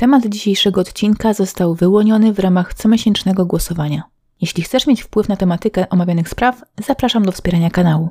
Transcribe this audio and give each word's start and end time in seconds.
Temat 0.00 0.26
dzisiejszego 0.26 0.80
odcinka 0.80 1.34
został 1.34 1.74
wyłoniony 1.74 2.32
w 2.32 2.38
ramach 2.38 2.74
comiesięcznego 2.74 3.46
głosowania. 3.46 4.02
Jeśli 4.40 4.62
chcesz 4.62 4.86
mieć 4.86 5.02
wpływ 5.02 5.28
na 5.28 5.36
tematykę 5.36 5.88
omawianych 5.88 6.28
spraw, 6.28 6.62
zapraszam 6.86 7.24
do 7.24 7.32
wspierania 7.32 7.70
kanału. 7.70 8.08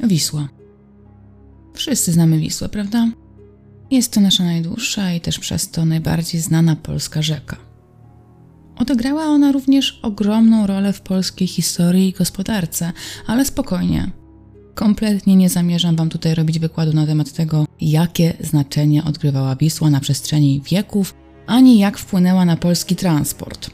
Wisła. 0.00 0.48
Wszyscy 1.74 2.12
znamy 2.12 2.38
Wisłę, 2.38 2.68
prawda? 2.68 3.06
Jest 3.90 4.12
to 4.12 4.20
nasza 4.20 4.44
najdłuższa 4.44 5.12
i 5.12 5.20
też 5.20 5.38
przez 5.38 5.70
to 5.70 5.84
najbardziej 5.84 6.40
znana 6.40 6.76
polska 6.76 7.22
rzeka. 7.22 7.56
Odegrała 8.76 9.24
ona 9.24 9.52
również 9.52 10.00
ogromną 10.02 10.66
rolę 10.66 10.92
w 10.92 11.00
polskiej 11.00 11.48
historii 11.48 12.08
i 12.08 12.12
gospodarce, 12.12 12.92
ale 13.26 13.44
spokojnie. 13.44 14.10
Kompletnie 14.74 15.36
nie 15.36 15.48
zamierzam 15.48 15.96
Wam 15.96 16.08
tutaj 16.08 16.34
robić 16.34 16.58
wykładu 16.58 16.92
na 16.92 17.06
temat 17.06 17.32
tego, 17.32 17.66
jakie 17.80 18.34
znaczenie 18.40 19.04
odgrywała 19.04 19.56
Wisła 19.56 19.90
na 19.90 20.00
przestrzeni 20.00 20.62
wieków, 20.70 21.14
ani 21.46 21.78
jak 21.78 21.98
wpłynęła 21.98 22.44
na 22.44 22.56
polski 22.56 22.96
transport. 22.96 23.70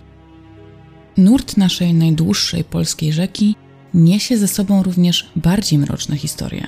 Nurt 1.17 1.57
naszej 1.57 1.95
najdłuższej 1.95 2.65
polskiej 2.65 3.13
rzeki 3.13 3.57
niesie 3.95 4.39
ze 4.39 4.49
sobą 4.49 4.83
również 4.83 5.31
bardziej 5.37 5.79
mroczne 5.79 6.17
historie. 6.17 6.67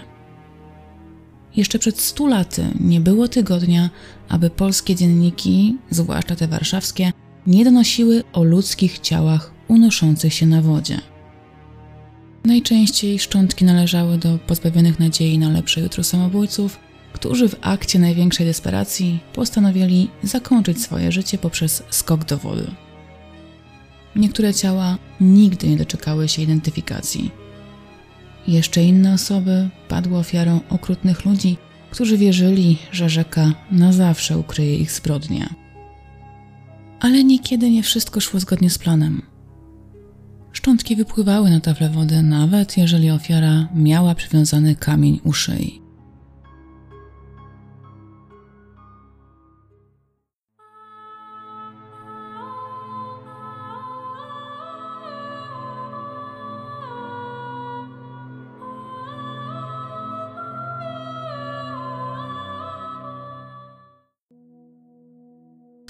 Jeszcze 1.56 1.78
przed 1.78 2.01
stu 2.01 2.27
laty 2.27 2.67
nie 2.80 3.01
było 3.01 3.28
tygodnia, 3.28 3.91
aby 4.28 4.51
polskie 4.51 4.95
dzienniki, 4.95 5.77
zwłaszcza 5.91 6.37
te 6.37 6.48
warszawskie, 6.48 7.12
nie 7.47 7.64
donosiły 7.64 8.23
o 8.33 8.45
ludzkich 8.45 8.98
ciałach 8.98 9.53
unoszących 9.69 10.34
się 10.34 10.47
na 10.47 10.62
wodzie. 10.62 11.12
Najczęściej 12.45 13.19
szczątki 13.19 13.64
należały 13.64 14.19
do 14.19 14.38
pozbawionych 14.38 14.98
nadziei 14.98 15.38
na 15.38 15.48
lepsze 15.48 15.80
jutro 15.80 16.05
samobójców, 16.05 16.78
którzy 17.12 17.48
w 17.48 17.56
akcie 17.60 17.98
największej 17.98 18.46
desperacji 18.46 19.20
postanowili 19.33 20.10
zakończyć 20.23 20.83
swoje 20.83 21.12
życie 21.12 21.38
poprzez 21.38 21.83
skok 21.91 22.24
do 22.24 22.38
wody. 22.38 22.70
Niektóre 24.17 24.55
ciała 24.55 24.98
nigdy 25.20 25.69
nie 25.69 25.77
doczekały 25.77 26.28
się 26.28 26.42
identyfikacji. 26.42 27.30
Jeszcze 28.48 28.84
inne 28.84 29.14
osoby 29.14 29.69
padły 29.89 30.19
ofiarą 30.19 30.61
okrutnych 30.70 31.24
ludzi, 31.24 31.56
którzy 31.91 32.19
wierzyli, 32.19 32.78
że 32.92 33.08
rzeka 33.08 33.52
na 33.70 33.92
zawsze 33.92 34.39
ukryje 34.39 34.77
ich 34.77 34.92
zbrodnie. 34.92 35.48
Ale 37.00 37.24
niekiedy 37.24 37.70
nie 37.70 37.83
wszystko 37.83 38.20
szło 38.20 38.41
zgodnie 38.41 38.70
z 38.70 38.78
planem. 38.78 39.31
Szczątki 40.53 40.97
wypływały 40.97 41.50
na 41.50 41.61
tafle 41.61 41.91
wody, 41.91 42.22
nawet 42.22 42.77
jeżeli 42.77 43.11
ofiara 43.11 43.69
miała 43.75 44.14
przywiązany 44.14 44.77
kamień 44.77 45.20
u 45.25 45.33
szyi. 45.33 45.83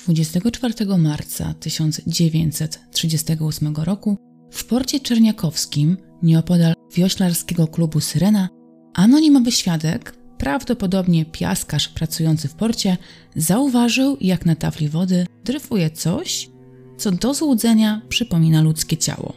24 0.07 0.99
marca 0.99 1.55
1938 1.55 3.77
roku 3.77 4.32
w 4.53 4.65
porcie 4.65 5.01
czerniakowskim, 5.01 5.97
nieopodal 6.23 6.75
wioślarskiego 6.95 7.67
klubu 7.67 8.01
Syrena, 8.01 8.49
anonimowy 8.95 9.53
świadek, 9.53 10.17
prawdopodobnie 10.39 11.25
piaskarz 11.25 11.89
pracujący 11.89 12.49
w 12.49 12.55
porcie, 12.55 12.97
zauważył, 13.37 14.17
jak 14.21 14.47
na 14.47 14.57
tafli 14.57 14.89
wody 14.89 15.27
dryfuje 15.45 15.91
coś, 15.91 16.51
co 16.97 17.13
do 17.13 17.35
złudzenia 17.35 18.03
przypomina 18.09 18.63
ludzkie 18.63 18.97
ciało. 18.97 19.33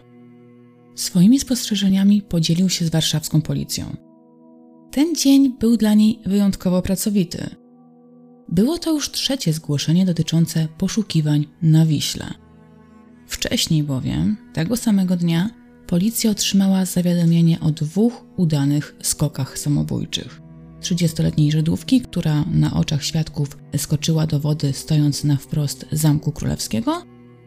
Swoimi 0.95 1.39
spostrzeżeniami 1.39 2.21
podzielił 2.21 2.69
się 2.69 2.85
z 2.85 2.89
warszawską 2.89 3.41
policją. 3.41 3.95
Ten 4.91 5.15
dzień 5.15 5.55
był 5.59 5.77
dla 5.77 5.93
niej 5.93 6.19
wyjątkowo 6.25 6.81
pracowity– 6.81 7.49
było 8.49 8.77
to 8.77 8.91
już 8.91 9.11
trzecie 9.11 9.53
zgłoszenie 9.53 10.05
dotyczące 10.05 10.67
poszukiwań 10.77 11.47
na 11.61 11.85
Wiśle. 11.85 12.44
Wcześniej 13.27 13.83
bowiem, 13.83 14.37
tego 14.53 14.77
samego 14.77 15.17
dnia, 15.17 15.49
policja 15.87 16.31
otrzymała 16.31 16.85
zawiadomienie 16.85 17.59
o 17.59 17.71
dwóch 17.71 18.25
udanych 18.37 18.95
skokach 19.01 19.59
samobójczych. 19.59 20.41
30-letniej 20.81 21.51
Żydówki, 21.51 22.01
która 22.01 22.45
na 22.51 22.73
oczach 22.73 23.03
świadków 23.03 23.57
skoczyła 23.77 24.27
do 24.27 24.39
wody 24.39 24.73
stojąc 24.73 25.23
na 25.23 25.37
wprost 25.37 25.85
Zamku 25.91 26.31
Królewskiego 26.31 27.03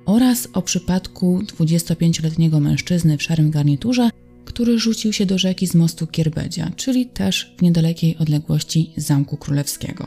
oraz 0.07 0.49
o 0.53 0.63
przypadku 0.63 1.39
25-letniego 1.39 2.61
mężczyzny 2.61 3.19
w 3.19 3.23
szarym 3.23 3.51
garniturze, 3.51 4.11
który 4.45 4.79
rzucił 4.79 5.13
się 5.13 5.27
do 5.27 5.39
rzeki 5.39 5.67
z 5.67 5.75
mostu 5.75 6.07
Kierbedzia, 6.07 6.71
czyli 6.77 7.07
też 7.07 7.55
w 7.59 7.63
niedalekiej 7.63 8.17
odległości 8.17 8.93
Zamku 8.97 9.37
Królewskiego. 9.37 10.07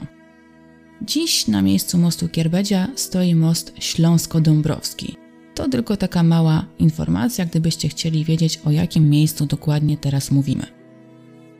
Dziś 1.01 1.47
na 1.47 1.61
miejscu 1.61 1.97
mostu 1.97 2.29
Kierbedzia 2.29 2.87
stoi 2.95 3.35
most 3.35 3.73
Śląsko-Dąbrowski. 3.79 5.20
To 5.55 5.69
tylko 5.69 5.97
taka 5.97 6.23
mała 6.23 6.65
informacja, 6.79 7.45
gdybyście 7.45 7.89
chcieli 7.89 8.25
wiedzieć 8.25 8.59
o 8.65 8.71
jakim 8.71 9.09
miejscu 9.09 9.45
dokładnie 9.45 9.97
teraz 9.97 10.31
mówimy. 10.31 10.65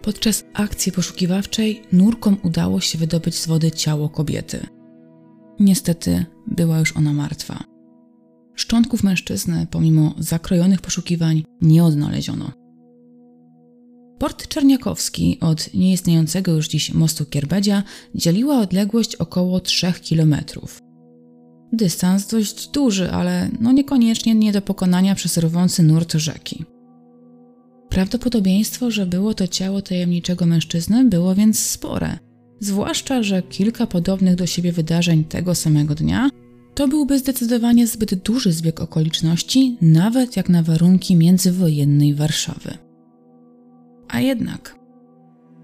Podczas 0.02 0.44
akcji 0.54 0.92
poszukiwawczej 0.92 1.82
nurkom 1.92 2.38
udało 2.44 2.82
się 2.82 2.98
wydobyć 2.98 3.36
z 3.36 3.48
wody 3.48 3.72
ciało 3.72 4.10
kobiety. 4.10 4.68
Niestety 5.60 6.26
była 6.48 6.80
już 6.80 6.98
ona 6.98 7.14
martwa. 7.14 7.64
Szczątków 8.56 9.04
mężczyzny, 9.04 9.68
pomimo 9.72 10.14
zakrojonych 10.18 10.82
poszukiwań, 10.82 11.44
nie 11.62 11.84
odnaleziono. 11.84 12.52
Port 14.20 14.48
Czerniakowski 14.48 15.38
od 15.40 15.74
nieistniejącego 15.74 16.52
już 16.52 16.68
dziś 16.68 16.94
mostu 16.94 17.26
Kierbedzia 17.26 17.84
dzieliła 18.16 18.60
odległość 18.60 19.16
około 19.16 19.60
3 19.60 19.94
kilometrów. 20.02 20.91
Dystans 21.74 22.28
dość 22.28 22.68
duży, 22.68 23.12
ale 23.12 23.50
no 23.60 23.72
niekoniecznie 23.72 24.36
nie 24.36 24.52
do 24.52 24.62
pokonania 24.62 25.16
przez 25.16 25.38
rwący 25.38 25.84
nurt 25.84 26.14
rzeki. 26.14 26.66
Prawdopodobieństwo, 27.90 28.92
że 28.92 29.06
było 29.06 29.34
to 29.34 29.48
ciało 29.48 29.82
tajemniczego 29.82 30.46
mężczyzny 30.46 31.06
było 31.06 31.36
więc 31.36 31.60
spore, 31.60 32.18
zwłaszcza, 32.60 33.24
że 33.24 33.42
kilka 33.42 33.88
podobnych 33.88 34.36
do 34.36 34.46
siebie 34.46 34.72
wydarzeń 34.72 35.24
tego 35.24 35.56
samego 35.56 35.96
dnia 35.96 36.30
to 36.74 36.88
byłby 36.88 37.20
zdecydowanie 37.20 37.88
zbyt 37.88 38.16
duży 38.16 38.52
zbieg 38.52 38.82
okoliczności, 38.82 39.78
nawet 39.82 40.38
jak 40.38 40.50
na 40.50 40.64
warunki 40.64 41.16
międzywojennej 41.16 42.14
Warszawy. 42.14 42.78
A 44.08 44.20
jednak, 44.20 44.76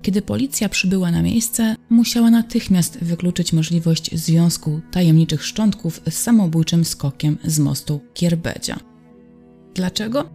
kiedy 0.02 0.22
policja 0.22 0.70
przybyła 0.70 1.12
na 1.12 1.22
miejsce, 1.22 1.76
musiała 1.90 2.30
natychmiast 2.30 2.98
wykluczyć 3.02 3.54
możliwość 3.54 4.16
związku 4.16 4.82
tajemniczych 4.92 5.44
szczątków 5.44 6.02
z 6.10 6.14
samobójczym 6.14 6.86
skokiem 6.86 7.38
z 7.44 7.60
mostu 7.60 8.00
Kierbedzia. 8.14 8.80
Dlaczego? 9.76 10.30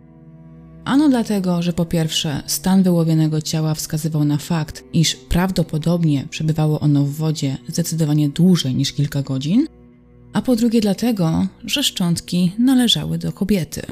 Ano 0.85 1.09
dlatego, 1.09 1.63
że 1.63 1.73
po 1.73 1.85
pierwsze 1.85 2.43
stan 2.47 2.83
wyłowionego 2.83 3.41
ciała 3.41 3.75
wskazywał 3.75 4.25
na 4.25 4.37
fakt, 4.37 4.85
iż 4.93 5.17
prawdopodobnie 5.17 6.27
przebywało 6.31 6.81
ono 6.81 7.05
w 7.05 7.13
wodzie 7.13 7.57
zdecydowanie 7.69 8.29
dłużej 8.29 8.75
niż 8.75 8.93
kilka 8.93 9.23
godzin, 9.23 9.67
a 10.33 10.43
po 10.43 10.57
drugie 10.57 10.81
dlatego, 10.81 11.47
że 11.65 11.83
szczątki 11.83 12.53
należały 12.59 13.19
do 13.19 13.33
kobiety. 13.33 13.83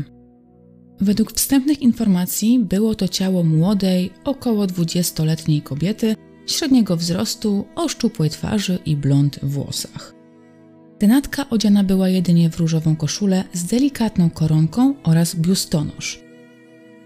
Według 1.01 1.33
wstępnych 1.33 1.83
informacji 1.83 2.59
było 2.59 2.95
to 2.95 3.09
ciało 3.09 3.45
młodej, 3.45 4.11
około 4.25 4.67
20-letniej 4.67 5.63
kobiety, 5.63 6.17
średniego 6.47 6.97
wzrostu, 6.97 7.65
o 7.75 7.89
szczupłej 7.89 8.31
twarzy 8.31 8.79
i 8.87 8.97
blond 8.97 9.39
włosach. 9.43 10.15
Tenatka 10.99 11.51
odziana 11.51 11.85
była 11.85 12.09
jedynie 12.09 12.51
w 12.51 12.59
różową 12.59 12.97
koszulę 12.97 13.45
z 13.53 13.65
delikatną 13.65 14.31
koronką 14.31 14.95
oraz 15.03 15.35
biustonosz. 15.35 16.21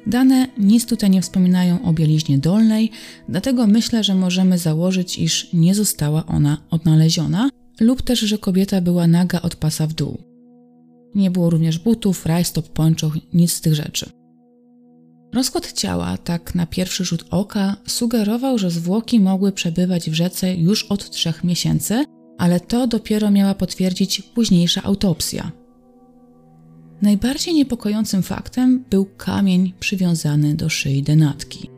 Dane 0.06 0.49
nic 0.58 0.87
tutaj 0.87 1.11
nie 1.11 1.23
wspominają 1.23 1.82
o 1.82 1.93
bieliźnie 1.93 2.38
dolnej, 2.38 2.90
dlatego 3.29 3.67
myślę, 3.67 4.05
że 4.05 4.14
możemy 4.14 4.58
założyć, 4.58 5.19
iż 5.19 5.52
nie 5.52 5.75
została 5.75 6.26
ona 6.26 6.58
odnaleziona, 6.70 7.50
lub 7.81 8.02
też, 8.02 8.20
że 8.20 8.38
kobieta 8.38 8.81
była 8.81 9.06
naga 9.06 9.40
od 9.43 9.56
pasa 9.56 9.87
w 9.87 9.93
dół. 9.93 10.33
Nie 11.14 11.31
było 11.31 11.50
również 11.50 11.78
butów, 11.78 12.26
rajstop, 12.26 12.69
pończoch, 12.69 13.14
nic 13.32 13.52
z 13.52 13.61
tych 13.61 13.75
rzeczy. 13.75 14.11
Rozkład 15.34 15.72
ciała, 15.72 16.19
tak 16.19 16.55
na 16.55 16.66
pierwszy 16.66 17.05
rzut 17.05 17.25
oka, 17.31 17.76
sugerował, 17.87 18.58
że 18.58 18.70
zwłoki 18.70 19.20
mogły 19.20 19.52
przebywać 19.52 20.11
w 20.11 20.14
rzece 20.14 20.55
już 20.55 20.84
od 20.84 21.11
trzech 21.11 21.44
miesięcy, 21.44 22.05
ale 22.38 22.61
to 22.61 22.87
dopiero 22.87 23.31
miała 23.31 23.55
potwierdzić 23.55 24.22
późniejsza 24.22 24.82
autopsja. 24.82 25.52
Najbardziej 27.02 27.55
niepokojącym 27.55 28.22
faktem 28.22 28.84
był 28.90 29.06
kamień 29.16 29.72
przywiązany 29.81 30.55
do 30.55 30.69
szyi 30.69 31.02
denatki. 31.02 31.74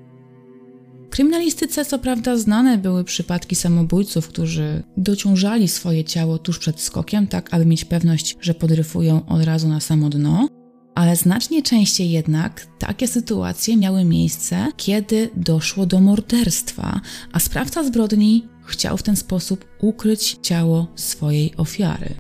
Kryminalistyce 1.17 1.85
co 1.85 1.99
prawda 1.99 2.37
znane 2.37 2.79
były 2.79 3.05
przypadki 3.05 3.57
samobójców, 3.57 4.29
którzy 4.29 4.83
dociążali 4.97 5.69
swoje 5.69 6.05
ciało 6.05 6.39
tuż 6.39 6.59
przed 6.59 6.81
skokiem, 6.81 7.27
tak 7.27 7.55
aby 7.55 7.67
mieć 7.67 7.85
pewność, 7.85 8.37
że 8.41 8.55
podryfują 8.55 9.27
od 9.27 9.45
razu 9.45 9.69
na 9.69 9.81
samo 9.81 10.09
dno, 10.09 10.49
ale 10.95 11.17
znacznie 11.17 11.63
częściej 11.63 12.11
jednak 12.11 12.67
takie 12.79 13.09
sytuacje 13.09 13.77
miały 13.77 14.05
miejsce, 14.05 14.69
kiedy 14.77 15.31
doszło 15.37 15.87
do 15.87 16.01
morderstwa, 16.01 17.01
a 17.33 17.41
sprawca 17.41 17.85
zbrodni 17.85 18.49
chciał 18.65 18.97
w 18.97 19.03
ten 19.03 19.17
sposób 19.17 19.65
ukryć 19.81 20.39
ciało 20.43 20.87
swojej 20.95 21.57
ofiary. 21.57 22.15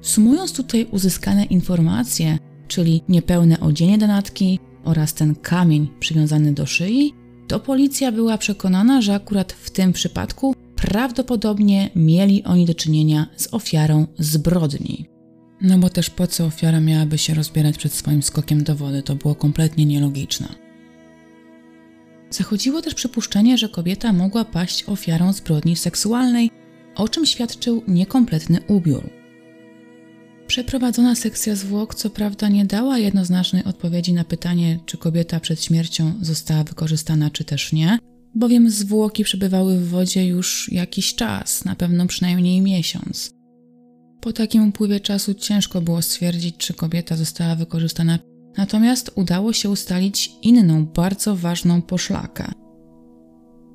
Sumując 0.00 0.52
tutaj 0.52 0.86
uzyskane 0.90 1.44
informacje, 1.44 2.38
czyli 2.68 3.02
niepełne 3.08 3.60
odzienie 3.60 3.98
donatki 3.98 4.58
oraz 4.84 5.14
ten 5.14 5.34
kamień 5.34 5.88
przywiązany 6.00 6.52
do 6.52 6.66
szyi, 6.66 7.25
to 7.48 7.60
policja 7.60 8.12
była 8.12 8.38
przekonana, 8.38 9.02
że 9.02 9.14
akurat 9.14 9.52
w 9.52 9.70
tym 9.70 9.92
przypadku 9.92 10.54
prawdopodobnie 10.76 11.90
mieli 11.96 12.44
oni 12.44 12.66
do 12.66 12.74
czynienia 12.74 13.26
z 13.36 13.54
ofiarą 13.54 14.06
zbrodni. 14.18 15.06
No 15.60 15.78
bo 15.78 15.90
też 15.90 16.10
po 16.10 16.26
co 16.26 16.46
ofiara 16.46 16.80
miałaby 16.80 17.18
się 17.18 17.34
rozbierać 17.34 17.78
przed 17.78 17.92
swoim 17.92 18.22
skokiem 18.22 18.64
do 18.64 18.76
wody, 18.76 19.02
to 19.02 19.14
było 19.14 19.34
kompletnie 19.34 19.86
nielogiczne. 19.86 20.48
Zachodziło 22.30 22.82
też 22.82 22.94
przypuszczenie, 22.94 23.58
że 23.58 23.68
kobieta 23.68 24.12
mogła 24.12 24.44
paść 24.44 24.84
ofiarą 24.84 25.32
zbrodni 25.32 25.76
seksualnej, 25.76 26.50
o 26.94 27.08
czym 27.08 27.26
świadczył 27.26 27.82
niekompletny 27.88 28.60
ubiór. 28.68 29.15
Przeprowadzona 30.46 31.14
sekcja 31.14 31.54
zwłok 31.54 31.94
co 31.94 32.10
prawda 32.10 32.48
nie 32.48 32.64
dała 32.64 32.98
jednoznacznej 32.98 33.64
odpowiedzi 33.64 34.12
na 34.12 34.24
pytanie, 34.24 34.78
czy 34.86 34.98
kobieta 34.98 35.40
przed 35.40 35.64
śmiercią 35.64 36.12
została 36.20 36.64
wykorzystana, 36.64 37.30
czy 37.30 37.44
też 37.44 37.72
nie, 37.72 37.98
bowiem 38.34 38.70
zwłoki 38.70 39.24
przebywały 39.24 39.78
w 39.78 39.88
wodzie 39.88 40.26
już 40.26 40.72
jakiś 40.72 41.14
czas, 41.14 41.64
na 41.64 41.74
pewno 41.74 42.06
przynajmniej 42.06 42.60
miesiąc. 42.60 43.30
Po 44.20 44.32
takim 44.32 44.68
upływie 44.68 45.00
czasu 45.00 45.34
ciężko 45.34 45.80
było 45.80 46.02
stwierdzić, 46.02 46.56
czy 46.56 46.74
kobieta 46.74 47.16
została 47.16 47.54
wykorzystana, 47.54 48.18
natomiast 48.56 49.10
udało 49.14 49.52
się 49.52 49.70
ustalić 49.70 50.32
inną, 50.42 50.86
bardzo 50.86 51.36
ważną 51.36 51.82
poszlakę. 51.82 52.52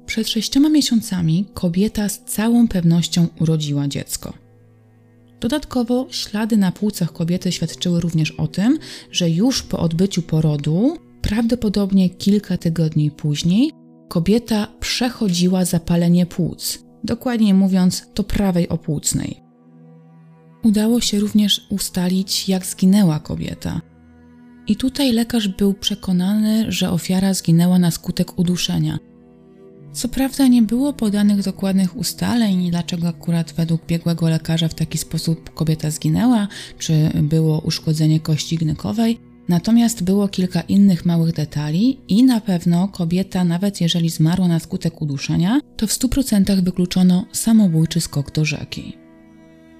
Przed 0.05 0.29
sześcioma 0.29 0.69
miesiącami 0.69 1.45
kobieta 1.53 2.09
z 2.09 2.23
całą 2.23 2.67
pewnością 2.67 3.27
urodziła 3.39 3.87
dziecko. 3.87 4.33
Dodatkowo 5.41 6.07
ślady 6.09 6.57
na 6.57 6.71
płucach 6.71 7.13
kobiety 7.13 7.51
świadczyły 7.51 7.99
również 7.99 8.31
o 8.31 8.47
tym, 8.47 8.79
że 9.11 9.29
już 9.29 9.63
po 9.63 9.79
odbyciu 9.79 10.21
porodu, 10.21 10.97
prawdopodobnie 11.21 12.09
kilka 12.09 12.57
tygodni 12.57 13.11
później, 13.11 13.71
kobieta 14.09 14.67
przechodziła 14.79 15.65
zapalenie 15.65 16.25
płuc, 16.25 16.79
dokładnie 17.03 17.53
mówiąc, 17.53 18.05
to 18.13 18.23
prawej 18.23 18.69
opłucnej. 18.69 19.41
Udało 20.63 21.01
się 21.01 21.19
również 21.19 21.67
ustalić, 21.69 22.49
jak 22.49 22.65
zginęła 22.65 23.19
kobieta. 23.19 23.81
I 24.67 24.75
tutaj 24.75 25.11
lekarz 25.11 25.47
był 25.47 25.73
przekonany, 25.73 26.71
że 26.71 26.91
ofiara 26.91 27.33
zginęła 27.33 27.79
na 27.79 27.91
skutek 27.91 28.39
uduszenia– 28.39 28.99
co 29.93 30.07
prawda 30.07 30.47
nie 30.47 30.61
było 30.61 30.93
podanych 30.93 31.43
dokładnych 31.43 31.97
ustaleń, 31.97 32.71
dlaczego 32.71 33.07
akurat 33.07 33.53
według 33.53 33.85
biegłego 33.85 34.29
lekarza 34.29 34.67
w 34.67 34.73
taki 34.73 34.97
sposób 34.97 35.53
kobieta 35.53 35.91
zginęła, 35.91 36.47
czy 36.79 37.09
było 37.23 37.59
uszkodzenie 37.59 38.19
kości 38.19 38.57
gnykowej, 38.57 39.17
natomiast 39.49 40.03
było 40.03 40.27
kilka 40.27 40.61
innych 40.61 41.05
małych 41.05 41.33
detali 41.33 41.97
i 42.07 42.23
na 42.23 42.41
pewno 42.41 42.87
kobieta, 42.87 43.43
nawet 43.43 43.81
jeżeli 43.81 44.09
zmarła 44.09 44.47
na 44.47 44.59
skutek 44.59 45.01
uduszenia, 45.01 45.59
to 45.77 45.87
w 45.87 45.91
100% 45.91 46.63
wykluczono 46.63 47.25
samobójczy 47.31 48.01
skok 48.01 48.31
do 48.31 48.45
rzeki. 48.45 48.97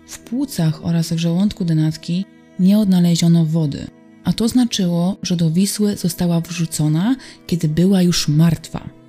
W 0.07 0.19
płucach 0.19 0.85
oraz 0.85 1.13
w 1.13 1.17
żołądku 1.17 1.65
denatki 1.65 2.25
nie 2.59 2.79
odnaleziono 2.79 3.45
wody, 3.45 3.87
a 4.23 4.33
to 4.33 4.47
znaczyło, 4.47 5.17
że 5.23 5.35
do 5.35 5.51
Wisły 5.51 5.97
została 5.97 6.41
wrzucona, 6.41 7.15
kiedy 7.47 7.67
była 7.67 8.01
już 8.01 8.27
martwa. 8.27 9.00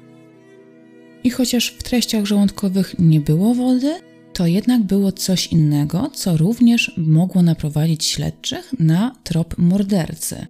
I 1.24 1.30
chociaż 1.30 1.68
w 1.68 1.82
treściach 1.82 2.24
żołądkowych 2.24 2.94
nie 2.98 3.20
było 3.20 3.54
wody, 3.54 4.00
to 4.32 4.46
jednak 4.46 4.82
było 4.82 5.12
coś 5.12 5.46
innego, 5.46 6.10
co 6.14 6.36
również 6.36 6.92
mogło 6.96 7.42
naprowadzić 7.42 8.04
śledczych 8.04 8.74
na 8.78 9.16
trop 9.24 9.58
mordercy. 9.58 10.46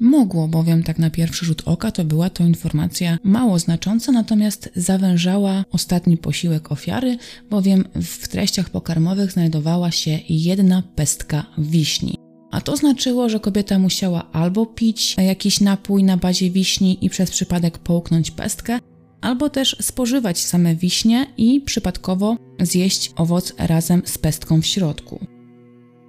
Mogło, 0.00 0.48
bowiem 0.48 0.82
tak 0.82 0.98
na 0.98 1.10
pierwszy 1.10 1.46
rzut 1.46 1.62
oka 1.64 1.90
to 1.92 2.04
była 2.04 2.30
to 2.30 2.44
informacja 2.44 3.18
mało 3.24 3.58
znacząca, 3.58 4.12
natomiast 4.12 4.70
zawężała 4.76 5.64
ostatni 5.72 6.16
posiłek 6.16 6.72
ofiary, 6.72 7.18
bowiem 7.50 7.84
w 7.94 8.28
treściach 8.28 8.70
pokarmowych 8.70 9.32
znajdowała 9.32 9.90
się 9.90 10.18
jedna 10.28 10.82
pestka 10.94 11.46
wiśni. 11.58 12.14
A 12.50 12.60
to 12.60 12.76
znaczyło, 12.76 13.28
że 13.28 13.40
kobieta 13.40 13.78
musiała 13.78 14.32
albo 14.32 14.66
pić 14.66 15.16
jakiś 15.16 15.60
napój 15.60 16.04
na 16.04 16.16
bazie 16.16 16.50
wiśni 16.50 16.98
i 17.04 17.10
przez 17.10 17.30
przypadek 17.30 17.78
połknąć 17.78 18.30
pestkę, 18.30 18.78
albo 19.20 19.50
też 19.50 19.76
spożywać 19.80 20.44
same 20.44 20.76
wiśnie 20.76 21.26
i 21.36 21.60
przypadkowo 21.60 22.36
zjeść 22.60 23.12
owoc 23.16 23.52
razem 23.58 24.02
z 24.04 24.18
pestką 24.18 24.62
w 24.62 24.66
środku. 24.66 25.26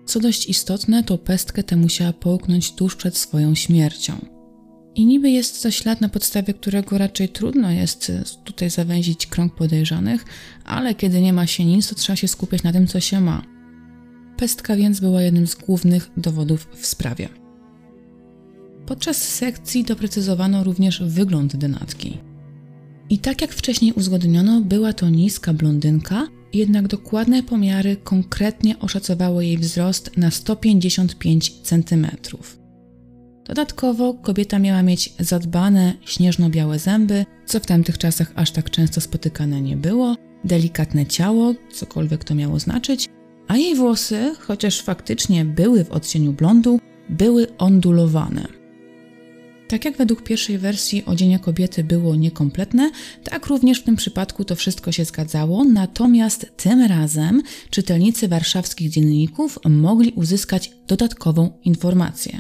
Co 0.06 0.20
dość 0.20 0.50
istotne, 0.50 1.04
to 1.04 1.18
pestkę 1.18 1.64
tę 1.64 1.76
musiała 1.76 2.14
połknąć 2.14 2.72
tuż 2.72 2.96
przed 2.96 3.18
swoją 3.18 3.56
śmiercią. 3.56 4.14
I 4.96 5.06
niby 5.06 5.30
jest 5.30 5.64
to 5.64 5.72
ślad, 5.72 6.02
na 6.02 6.10
podstawie 6.10 6.54
którego 6.54 6.98
raczej 6.98 7.30
trudno 7.30 7.72
jest 7.72 8.12
tutaj 8.44 8.70
zawęzić 8.70 9.28
krąg 9.28 9.56
podejrzanych, 9.56 10.26
ale 10.66 10.96
kiedy 10.96 11.22
nie 11.22 11.34
ma 11.34 11.48
się 11.48 11.66
nic, 11.66 11.90
to 11.90 11.96
trzeba 11.96 12.16
się 12.16 12.28
skupiać 12.28 12.64
na 12.64 12.74
tym, 12.74 12.88
co 12.88 13.00
się 13.00 13.22
ma. 13.22 13.42
Pestka 14.38 14.76
więc 14.76 15.00
była 15.00 15.22
jednym 15.22 15.48
z 15.48 15.56
głównych 15.56 16.12
dowodów 16.18 16.68
w 16.76 16.86
sprawie. 16.86 17.30
Podczas 18.86 19.18
sekcji 19.18 19.84
doprecyzowano 19.84 20.64
również 20.64 21.04
wygląd 21.04 21.56
denatki. 21.56 22.18
I 23.12 23.20
tak 23.20 23.42
jak 23.42 23.54
wcześniej 23.54 23.94
uzgodniono, 23.94 24.62
była 24.62 24.94
to 24.94 25.10
niska 25.10 25.54
blondynka, 25.54 26.28
jednak 26.54 26.88
dokładne 26.88 27.44
pomiary 27.44 27.98
konkretnie 28.04 28.80
oszacowały 28.80 29.46
jej 29.46 29.58
wzrost 29.58 30.18
na 30.18 30.32
155 30.32 31.62
cm. 31.62 32.08
Dodatkowo 33.46 34.14
kobieta 34.14 34.60
miała 34.60 34.84
mieć 34.84 35.14
zadbane, 35.20 35.94
śnieżno-białe 36.06 36.80
zęby, 36.80 37.26
co 37.46 37.60
w 37.60 37.66
tamtych 37.66 37.98
czasach 37.98 38.32
aż 38.36 38.52
tak 38.52 38.70
często 38.70 39.02
spotykane 39.02 39.62
nie 39.62 39.78
było, 39.78 40.16
delikatne 40.46 41.06
ciało, 41.06 41.54
cokolwiek 41.74 42.24
to 42.24 42.36
miało 42.36 42.60
znaczyć, 42.60 43.10
a 43.48 43.58
jej 43.58 43.76
włosy, 43.76 44.36
chociaż 44.40 44.82
faktycznie 44.82 45.46
były 45.46 45.86
w 45.86 45.92
odcieniu 45.92 46.34
blondu, 46.34 46.80
były 47.10 47.58
ondulowane. 47.58 48.61
Tak 49.72 49.86
jak 49.86 49.98
według 49.98 50.24
pierwszej 50.24 50.58
wersji 50.58 51.06
odzienie 51.06 51.40
kobiety 51.40 51.84
było 51.84 52.16
niekompletne, 52.16 52.92
tak 53.24 53.48
również 53.48 53.80
w 53.80 53.84
tym 53.84 53.96
przypadku 53.96 54.46
to 54.46 54.56
wszystko 54.56 54.92
się 54.92 55.06
zgadzało, 55.06 55.64
natomiast 55.64 56.52
tym 56.58 56.82
razem 56.82 57.42
czytelnicy 57.70 58.28
warszawskich 58.28 58.90
dzienników 58.90 59.60
mogli 59.70 60.12
uzyskać 60.12 60.72
dodatkową 60.88 61.50
informację. 61.64 62.40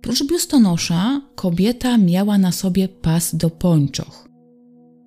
Prócz 0.00 0.24
biustonosza 0.26 1.20
kobieta 1.34 1.98
miała 1.98 2.38
na 2.38 2.52
sobie 2.52 2.88
pas 2.88 3.34
do 3.34 3.50
pończoch. 3.50 4.28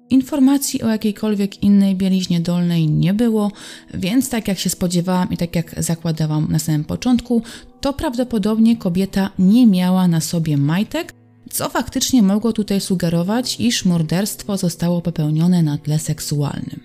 Informacji 0.10 0.82
o 0.82 0.88
jakiejkolwiek 0.88 1.64
innej 1.64 1.96
bieliźnie 1.96 2.40
dolnej 2.40 2.90
nie 2.90 3.14
było, 3.14 3.52
więc 3.94 4.30
tak 4.30 4.48
jak 4.48 4.60
się 4.60 4.70
spodziewałam 4.70 5.32
i 5.32 5.38
tak 5.38 5.56
jak 5.56 5.84
zakładałam 5.84 6.48
na 6.52 6.60
samym 6.60 6.84
początku, 6.84 7.42
to 7.82 7.94
prawdopodobnie 7.94 8.78
kobieta 8.78 9.30
nie 9.40 9.68
miała 9.68 10.08
na 10.08 10.22
sobie 10.22 10.58
majtek, 10.58 11.23
co 11.54 11.70
faktycznie 11.70 12.24
mogło 12.24 12.54
tutaj 12.54 12.82
sugerować, 12.82 13.60
iż 13.60 13.86
morderstwo 13.86 14.58
zostało 14.58 15.02
popełnione 15.02 15.64
na 15.64 15.78
tle 15.78 16.00
seksualnym. 16.00 16.80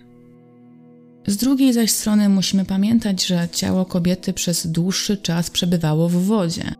Z 1.27 1.37
drugiej 1.37 1.73
zaś 1.73 1.91
strony 1.91 2.29
musimy 2.29 2.65
pamiętać, 2.65 3.27
że 3.27 3.49
ciało 3.53 3.85
kobiety 3.85 4.33
przez 4.33 4.67
dłuższy 4.67 5.17
czas 5.17 5.51
przebywało 5.51 6.09
w 6.09 6.13
wodzie. 6.13 6.75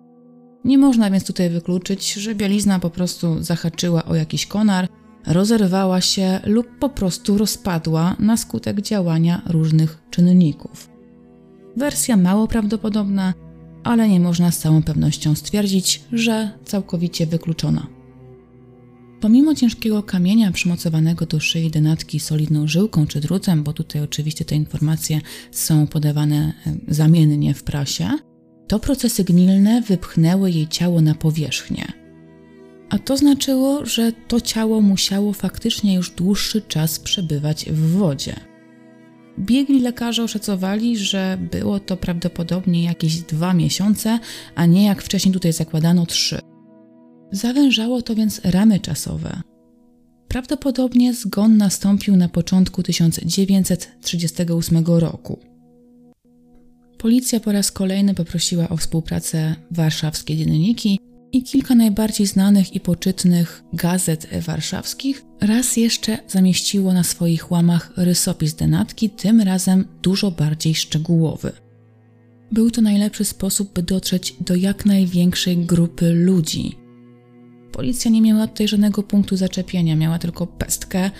Nie 0.65 0.79
można 0.79 1.11
więc 1.11 1.25
tutaj 1.25 1.51
wykluczyć, 1.51 2.13
że 2.13 2.35
bielizna 2.35 2.79
po 2.79 2.91
prostu 2.91 3.43
zahaczyła 3.43 4.05
o 4.05 4.15
jakiś 4.15 4.47
konar, 4.47 4.89
rozerwała 5.27 6.01
się 6.01 6.41
lub 6.45 6.79
po 6.79 6.89
prostu 6.89 7.39
rozpadła 7.39 8.17
na 8.19 8.37
skutek 8.37 8.81
działania 8.81 9.43
różnych 9.47 9.99
czynników. 10.11 10.89
Wersja 11.77 12.17
mało 12.17 12.49
prawdopodobna, 12.49 13.35
ale 13.89 14.09
nie 14.09 14.21
można 14.21 14.51
z 14.51 14.59
całą 14.59 14.83
pewnością 14.83 15.35
stwierdzić, 15.35 16.01
że 16.13 16.51
całkowicie 16.65 17.27
wykluczona. 17.27 17.87
Pomimo 19.21 19.55
ciężkiego 19.55 20.03
kamienia 20.03 20.53
przymocowanego 20.53 21.27
do 21.27 21.41
szyi 21.41 21.71
denatki 21.71 22.21
solidną 22.21 22.69
żyłką 22.69 23.07
czy 23.07 23.21
drutem, 23.21 23.63
bo 23.63 23.73
tutaj 23.73 24.03
oczywiście 24.03 24.45
te 24.45 24.57
informacje 24.57 25.21
są 25.51 25.87
podawane 25.87 26.53
zamiennie 26.89 27.55
w 27.55 27.63
prasie, 27.63 28.11
to 28.67 28.79
procesy 28.79 29.25
gnilne 29.25 29.83
wypchnęły 29.83 30.51
jej 30.51 30.69
ciało 30.69 31.01
na 31.01 31.15
powierzchnię. 31.15 31.87
A 32.91 32.99
to 32.99 33.17
znaczyło, 33.17 33.87
że 33.87 34.13
to 34.29 34.41
ciało 34.41 34.81
musiało 34.81 35.33
faktycznie 35.33 35.95
już 35.95 36.11
dłuższy 36.11 36.63
czas 36.63 36.99
przebywać 36.99 37.65
w 37.65 37.91
wodzie. 37.91 38.48
Biegli 39.39 39.81
lekarze 39.81 40.23
oszacowali, 40.23 40.97
że 40.97 41.39
było 41.51 41.81
to 41.81 41.97
prawdopodobnie 41.97 42.85
jakieś 42.85 43.21
dwa 43.21 43.55
miesiące, 43.55 44.19
a 44.55 44.67
nie 44.67 44.85
jak 44.85 45.03
wcześniej 45.03 45.33
tutaj 45.33 45.53
zakładano 45.53 46.07
trzy. 46.07 46.39
Zawężało 47.33 48.03
to 48.03 48.15
więc 48.15 48.41
ramy 48.45 48.81
czasowe. 48.81 49.41
Prawdopodobnie 50.29 51.15
zgon 51.15 51.57
nastąpił 51.57 52.17
na 52.17 52.29
początku 52.29 52.83
1938 52.83 54.85
roku. 54.87 55.39
Policja 56.99 57.41
po 57.41 57.53
raz 57.53 57.73
kolejny 57.73 58.15
poprosiła 58.15 58.69
o 58.69 58.77
współpracę 58.77 59.55
warszawskie 59.71 60.37
dzienniki 60.37 60.99
i 61.33 61.43
kilka 61.43 61.75
najbardziej 61.75 62.27
znanych 62.27 62.75
i 62.75 62.81
poczytnych 62.81 63.63
gazet 63.73 64.29
warszawskich 64.41 65.25
raz 65.41 65.77
jeszcze 65.77 66.19
zamieściło 66.29 66.93
na 66.93 67.05
swoich 67.05 67.51
łamach 67.51 67.93
rysopis 67.97 68.55
denatki, 68.55 69.11
tym 69.11 69.41
razem 69.41 69.85
dużo 70.03 70.31
bardziej 70.31 70.75
szczegółowy. 70.75 71.53
Był 72.53 72.71
to 72.71 72.81
najlepszy 72.81 73.25
sposób, 73.25 73.75
by 73.75 73.83
dotrzeć 73.83 74.35
do 74.41 74.55
jak 74.55 74.87
największej 74.87 75.57
grupy 75.57 76.13
ludzi. 76.13 76.77
Policja 77.73 78.11
nie 78.11 78.23
miała 78.23 78.47
tutaj 78.47 78.69
żadnego 78.69 79.03
punktu 79.03 79.37
zaczepienia, 79.37 79.97
miała 79.97 80.19
tylko 80.19 80.47
pestkę, 80.47 81.11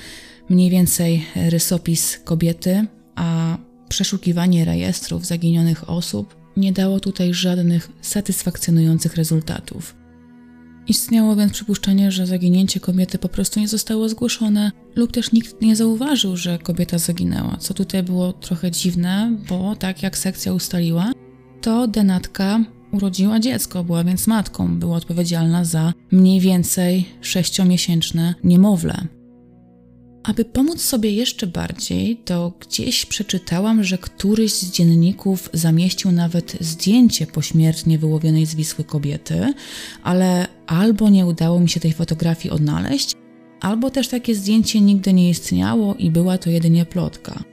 mniej 0.49 0.71
więcej 0.71 1.25
rysopis 1.37 2.19
kobiety, 2.25 2.87
a 3.15 3.59
przeszukiwanie 3.89 4.65
rejestrów 4.65 5.27
zaginionych 5.27 5.91
osób 5.91 6.37
nie 6.57 6.73
dało 6.73 7.01
tutaj 7.01 7.35
żadnych 7.35 7.91
satysfakcjonujących 8.01 9.17
rezultatów. 9.17 9.98
Istniało 10.89 11.37
więc 11.37 11.53
przypuszczenie, 11.53 12.13
że 12.13 12.27
zaginięcie 12.27 12.81
kobiety 12.81 13.19
po 13.19 13.29
prostu 13.29 13.61
nie 13.61 13.69
zostało 13.69 14.09
zgłoszone, 14.09 14.73
lub 14.97 15.13
też 15.13 15.33
nikt 15.33 15.63
nie 15.63 15.77
zauważył, 15.77 16.37
że 16.37 16.59
kobieta 16.59 16.99
zaginęła, 16.99 17.57
co 17.57 17.75
tutaj 17.75 18.03
było 18.03 18.33
trochę 18.33 18.71
dziwne, 18.71 19.37
bo 19.49 19.77
tak 19.77 20.03
jak 20.03 20.19
sekcja 20.19 20.53
ustaliła, 20.53 21.13
to 21.61 21.89
denatka 21.89 22.65
urodziła 22.93 23.41
dziecko, 23.41 23.85
była 23.85 24.05
więc 24.05 24.27
matką, 24.27 24.79
była 24.79 24.97
odpowiedzialna 24.97 25.65
za 25.65 25.93
mniej 26.11 26.41
więcej 26.41 27.05
sześciomiesięczne 27.21 28.35
niemowlę. 28.45 29.18
Aby 30.29 30.45
pomóc 30.45 30.81
sobie 30.81 31.11
jeszcze 31.13 31.47
bardziej, 31.47 32.17
to 32.17 32.53
gdzieś 32.61 33.07
przeczytałam, 33.07 33.85
że 33.85 33.99
któryś 33.99 34.53
z 34.53 34.71
dzienników 34.71 35.51
zamieścił 35.53 36.13
nawet 36.13 36.57
zdjęcie 36.61 37.27
pośmiertnie 37.27 37.99
wyłowionej 37.99 38.47
z 38.47 38.55
Wisły 38.55 38.85
kobiety, 38.85 39.55
ale 40.03 40.49
albo 40.67 41.09
nie 41.09 41.27
udało 41.27 41.61
mi 41.61 41.69
się 41.69 41.81
tej 41.81 41.93
fotografii 41.93 42.51
odnaleźć, 42.51 43.13
albo 43.61 43.91
też 43.91 44.09
takie 44.09 44.35
zdjęcie 44.35 44.81
nigdy 44.81 45.13
nie 45.13 45.31
istniało 45.31 45.95
i 45.95 46.11
była 46.11 46.39
to 46.39 46.51
jedynie 46.51 46.85
plotka. 46.85 47.45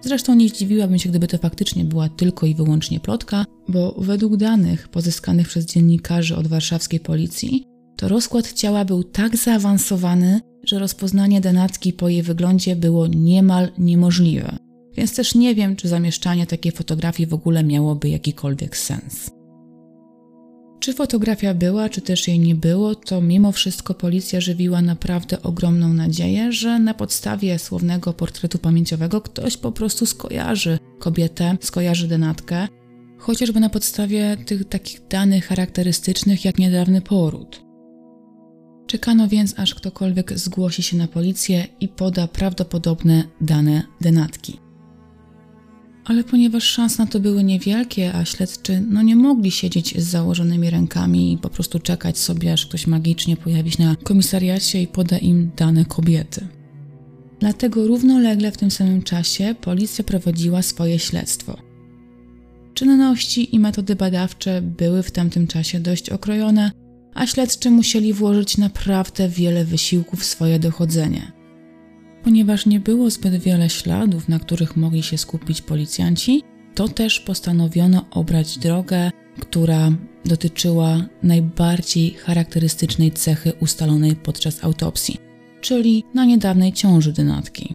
Zresztą 0.00 0.34
nie 0.34 0.48
zdziwiłabym 0.48 0.98
się, 0.98 1.08
gdyby 1.08 1.26
to 1.26 1.38
faktycznie 1.38 1.84
była 1.84 2.08
tylko 2.08 2.46
i 2.46 2.54
wyłącznie 2.54 3.00
plotka, 3.00 3.44
bo 3.68 3.94
według 3.98 4.36
danych 4.36 4.88
pozyskanych 4.88 5.48
przez 5.48 5.66
dziennikarzy 5.66 6.36
od 6.36 6.46
warszawskiej 6.46 7.00
policji, 7.00 7.64
to 7.96 8.08
rozkład 8.08 8.52
ciała 8.52 8.84
był 8.84 9.04
tak 9.04 9.36
zaawansowany, 9.36 10.40
że 10.66 10.78
rozpoznanie 10.78 11.40
denatki 11.40 11.92
po 11.92 12.08
jej 12.08 12.22
wyglądzie 12.22 12.76
było 12.76 13.06
niemal 13.06 13.68
niemożliwe. 13.78 14.56
Więc 14.96 15.16
też 15.16 15.34
nie 15.34 15.54
wiem, 15.54 15.76
czy 15.76 15.88
zamieszczanie 15.88 16.46
takiej 16.46 16.72
fotografii 16.72 17.28
w 17.28 17.34
ogóle 17.34 17.64
miałoby 17.64 18.08
jakikolwiek 18.08 18.76
sens. 18.76 19.30
Czy 20.80 20.94
fotografia 20.94 21.54
była, 21.54 21.88
czy 21.88 22.00
też 22.00 22.28
jej 22.28 22.38
nie 22.38 22.54
było, 22.54 22.94
to 22.94 23.20
mimo 23.20 23.52
wszystko 23.52 23.94
policja 23.94 24.40
żywiła 24.40 24.82
naprawdę 24.82 25.42
ogromną 25.42 25.92
nadzieję, 25.92 26.52
że 26.52 26.78
na 26.78 26.94
podstawie 26.94 27.58
słownego 27.58 28.12
portretu 28.12 28.58
pamięciowego 28.58 29.20
ktoś 29.20 29.56
po 29.56 29.72
prostu 29.72 30.06
skojarzy 30.06 30.78
kobietę, 30.98 31.56
skojarzy 31.60 32.08
denatkę, 32.08 32.68
chociażby 33.18 33.60
na 33.60 33.68
podstawie 33.68 34.36
tych 34.46 34.68
takich 34.68 35.08
danych 35.08 35.46
charakterystycznych 35.46 36.44
jak 36.44 36.58
niedawny 36.58 37.00
poród. 37.00 37.65
Czekano 38.86 39.28
więc, 39.28 39.58
aż 39.58 39.74
ktokolwiek 39.74 40.38
zgłosi 40.38 40.82
się 40.82 40.96
na 40.96 41.08
policję 41.08 41.66
i 41.80 41.88
poda 41.88 42.28
prawdopodobne 42.28 43.24
dane 43.40 43.82
denatki. 44.00 44.58
Ale 46.04 46.24
ponieważ 46.24 46.64
szanse 46.64 47.02
na 47.02 47.10
to 47.10 47.20
były 47.20 47.44
niewielkie, 47.44 48.14
a 48.14 48.24
śledczy 48.24 48.84
no 48.90 49.02
nie 49.02 49.16
mogli 49.16 49.50
siedzieć 49.50 50.02
z 50.02 50.06
założonymi 50.06 50.70
rękami 50.70 51.32
i 51.32 51.38
po 51.38 51.50
prostu 51.50 51.78
czekać 51.78 52.18
sobie, 52.18 52.52
aż 52.52 52.66
ktoś 52.66 52.86
magicznie 52.86 53.36
pojawi 53.36 53.70
się 53.70 53.84
na 53.84 53.96
komisariacie 53.96 54.82
i 54.82 54.86
poda 54.86 55.18
im 55.18 55.50
dane 55.56 55.84
kobiety. 55.84 56.46
Dlatego 57.40 57.86
równolegle 57.86 58.52
w 58.52 58.56
tym 58.56 58.70
samym 58.70 59.02
czasie 59.02 59.54
policja 59.60 60.04
prowadziła 60.04 60.62
swoje 60.62 60.98
śledztwo. 60.98 61.56
Czynności 62.74 63.54
i 63.54 63.58
metody 63.58 63.96
badawcze 63.96 64.62
były 64.62 65.02
w 65.02 65.10
tamtym 65.10 65.46
czasie 65.46 65.80
dość 65.80 66.10
okrojone, 66.10 66.70
a 67.16 67.26
śledczy 67.26 67.70
musieli 67.70 68.12
włożyć 68.12 68.58
naprawdę 68.58 69.28
wiele 69.28 69.64
wysiłków 69.64 70.20
w 70.20 70.24
swoje 70.24 70.58
dochodzenie. 70.58 71.32
Ponieważ 72.24 72.66
nie 72.66 72.80
było 72.80 73.10
zbyt 73.10 73.36
wiele 73.36 73.70
śladów, 73.70 74.28
na 74.28 74.38
których 74.38 74.76
mogli 74.76 75.02
się 75.02 75.18
skupić 75.18 75.62
policjanci, 75.62 76.42
to 76.74 76.88
też 76.88 77.20
postanowiono 77.20 78.04
obrać 78.10 78.58
drogę, 78.58 79.10
która 79.40 79.90
dotyczyła 80.24 81.06
najbardziej 81.22 82.10
charakterystycznej 82.10 83.12
cechy 83.12 83.52
ustalonej 83.60 84.16
podczas 84.16 84.64
autopsji, 84.64 85.16
czyli 85.60 86.04
na 86.14 86.24
niedawnej 86.24 86.72
ciąży 86.72 87.12
dynatki. 87.12 87.74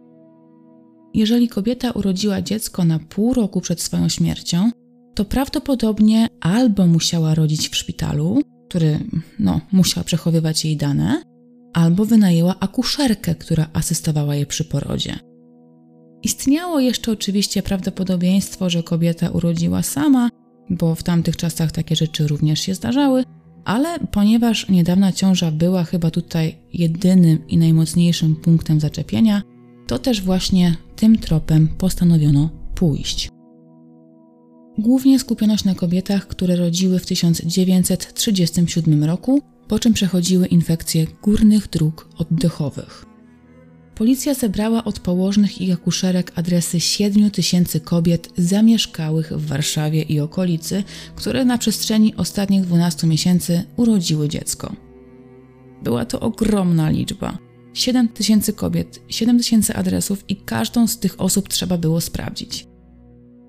Jeżeli 1.14 1.48
kobieta 1.48 1.90
urodziła 1.90 2.42
dziecko 2.42 2.84
na 2.84 2.98
pół 2.98 3.34
roku 3.34 3.60
przed 3.60 3.80
swoją 3.80 4.08
śmiercią, 4.08 4.70
to 5.14 5.24
prawdopodobnie 5.24 6.28
albo 6.40 6.86
musiała 6.86 7.34
rodzić 7.34 7.68
w 7.68 7.76
szpitalu, 7.76 8.42
który 8.72 8.98
no, 9.38 9.60
musiał 9.72 10.04
przechowywać 10.04 10.64
jej 10.64 10.76
dane, 10.76 11.22
albo 11.72 12.04
wynajęła 12.04 12.54
akuszerkę, 12.60 13.34
która 13.34 13.68
asystowała 13.72 14.34
jej 14.34 14.46
przy 14.46 14.64
porodzie. 14.64 15.18
Istniało 16.22 16.80
jeszcze 16.80 17.12
oczywiście 17.12 17.62
prawdopodobieństwo, 17.62 18.70
że 18.70 18.82
kobieta 18.82 19.30
urodziła 19.30 19.82
sama, 19.82 20.28
bo 20.70 20.94
w 20.94 21.02
tamtych 21.02 21.36
czasach 21.36 21.72
takie 21.72 21.96
rzeczy 21.96 22.26
również 22.26 22.60
się 22.60 22.74
zdarzały, 22.74 23.24
ale 23.64 23.98
ponieważ 23.98 24.68
niedawna 24.68 25.12
ciąża 25.12 25.50
była 25.50 25.84
chyba 25.84 26.10
tutaj 26.10 26.58
jedynym 26.72 27.48
i 27.48 27.58
najmocniejszym 27.58 28.36
punktem 28.36 28.80
zaczepienia, 28.80 29.42
to 29.86 29.98
też 29.98 30.22
właśnie 30.22 30.76
tym 30.96 31.18
tropem 31.18 31.68
postanowiono 31.68 32.50
pójść. 32.74 33.28
Głównie 34.78 35.18
skupiono 35.18 35.56
się 35.56 35.68
na 35.68 35.74
kobietach, 35.74 36.26
które 36.26 36.56
rodziły 36.56 36.98
w 36.98 37.06
1937 37.06 39.04
roku, 39.04 39.42
po 39.68 39.78
czym 39.78 39.92
przechodziły 39.92 40.46
infekcje 40.46 41.06
górnych 41.22 41.68
dróg 41.68 42.08
oddechowych. 42.18 43.06
Policja 43.94 44.34
zebrała 44.34 44.84
od 44.84 45.00
położnych 45.00 45.60
i 45.60 45.72
akuszerek 45.72 46.32
adresy 46.34 46.80
7 46.80 47.30
tysięcy 47.30 47.80
kobiet 47.80 48.28
zamieszkałych 48.36 49.32
w 49.32 49.46
Warszawie 49.46 50.02
i 50.02 50.20
okolicy, 50.20 50.84
które 51.16 51.44
na 51.44 51.58
przestrzeni 51.58 52.16
ostatnich 52.16 52.62
12 52.62 53.06
miesięcy 53.06 53.64
urodziły 53.76 54.28
dziecko. 54.28 54.76
Była 55.82 56.04
to 56.04 56.20
ogromna 56.20 56.90
liczba. 56.90 57.38
7 57.74 58.08
tysięcy 58.08 58.52
kobiet, 58.52 59.00
7 59.08 59.38
tysięcy 59.38 59.74
adresów 59.74 60.24
i 60.28 60.36
każdą 60.36 60.86
z 60.86 60.98
tych 60.98 61.20
osób 61.20 61.48
trzeba 61.48 61.78
było 61.78 62.00
sprawdzić. 62.00 62.71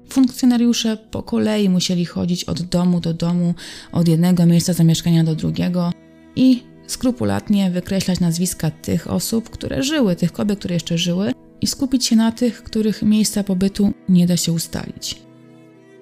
Funkcjonariusze 0.10 0.98
po 0.98 1.24
kolei 1.24 1.70
musieli 1.70 2.06
chodzić 2.06 2.44
od 2.44 2.62
domu 2.62 3.00
do 3.00 3.14
domu, 3.14 3.54
od 3.92 4.08
jednego 4.08 4.46
miejsca 4.46 4.74
zamieszkania 4.74 5.24
do 5.24 5.36
drugiego 5.36 5.92
i 6.36 6.64
skrupulatnie 6.88 7.72
wykreślać 7.72 8.20
nazwiska 8.20 8.72
tych 8.72 9.12
osób, 9.12 9.50
które 9.50 9.84
żyły, 9.84 10.16
tych 10.16 10.32
kobiet, 10.32 10.60
które 10.60 10.74
jeszcze 10.74 10.98
żyły, 10.98 11.32
i 11.62 11.68
skupić 11.68 12.06
się 12.06 12.16
na 12.16 12.32
tych, 12.32 12.64
których 12.64 13.02
miejsca 13.02 13.44
pobytu 13.44 13.94
nie 14.10 14.28
da 14.28 14.38
się 14.38 14.52
ustalić. 14.52 15.22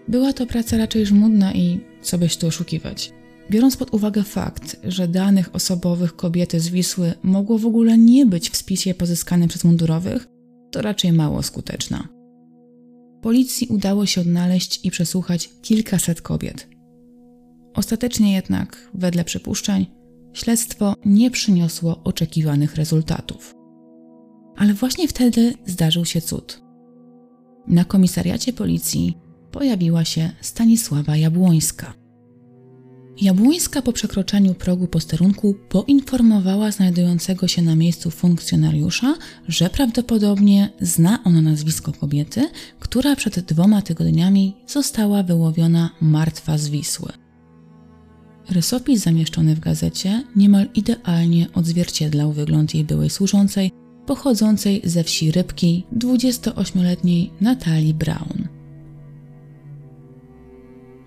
Była 0.07 0.33
to 0.33 0.45
praca 0.45 0.77
raczej 0.77 1.05
żmudna 1.05 1.53
i 1.53 1.79
co 2.01 2.17
byś 2.17 2.37
tu 2.37 2.47
oszukiwać. 2.47 3.11
Biorąc 3.49 3.77
pod 3.77 3.93
uwagę 3.93 4.23
fakt, 4.23 4.77
że 4.83 5.07
danych 5.07 5.55
osobowych 5.55 6.15
kobiety 6.15 6.59
z 6.59 6.69
Wisły 6.69 7.13
mogło 7.23 7.57
w 7.57 7.65
ogóle 7.65 7.97
nie 7.97 8.25
być 8.25 8.49
w 8.49 8.57
spisie 8.57 8.93
pozyskanym 8.93 9.47
przez 9.49 9.63
mundurowych, 9.63 10.27
to 10.71 10.81
raczej 10.81 11.13
mało 11.13 11.43
skuteczna. 11.43 12.20
Policji 13.21 13.67
udało 13.67 14.05
się 14.05 14.21
odnaleźć 14.21 14.85
i 14.85 14.91
przesłuchać 14.91 15.49
kilkaset 15.61 16.21
kobiet. 16.21 16.67
Ostatecznie 17.73 18.33
jednak, 18.33 18.89
wedle 18.93 19.23
przypuszczeń, 19.23 19.85
śledztwo 20.33 20.95
nie 21.05 21.31
przyniosło 21.31 22.01
oczekiwanych 22.03 22.75
rezultatów. 22.75 23.55
Ale 24.57 24.73
właśnie 24.73 25.07
wtedy 25.07 25.53
zdarzył 25.65 26.05
się 26.05 26.21
cud. 26.21 26.61
Na 27.67 27.85
komisariacie 27.85 28.53
policji 28.53 29.17
pojawiła 29.51 30.05
się 30.05 30.31
Stanisława 30.41 31.17
Jabłońska. 31.17 32.00
Jabłońska 33.21 33.81
po 33.81 33.93
przekroczeniu 33.93 34.53
progu 34.53 34.87
posterunku 34.87 35.55
poinformowała 35.69 36.71
znajdującego 36.71 37.47
się 37.47 37.61
na 37.61 37.75
miejscu 37.75 38.11
funkcjonariusza, 38.11 39.15
że 39.47 39.69
prawdopodobnie 39.69 40.69
zna 40.81 41.23
on 41.23 41.43
nazwisko 41.43 41.91
kobiety, 41.91 42.49
która 42.79 43.15
przed 43.15 43.39
dwoma 43.39 43.81
tygodniami 43.81 44.53
została 44.67 45.23
wyłowiona 45.23 45.89
martwa 46.01 46.57
z 46.57 46.69
Wisły. 46.69 47.11
Rysopis 48.49 49.01
zamieszczony 49.01 49.55
w 49.55 49.59
gazecie 49.59 50.23
niemal 50.35 50.67
idealnie 50.75 51.47
odzwierciedlał 51.53 52.31
wygląd 52.31 52.75
jej 52.75 52.83
byłej 52.83 53.09
służącej, 53.09 53.71
pochodzącej 54.05 54.81
ze 54.83 55.03
wsi 55.03 55.31
Rybki, 55.31 55.85
28-letniej 55.97 57.31
Natalii 57.41 57.93
Brown. 57.93 58.60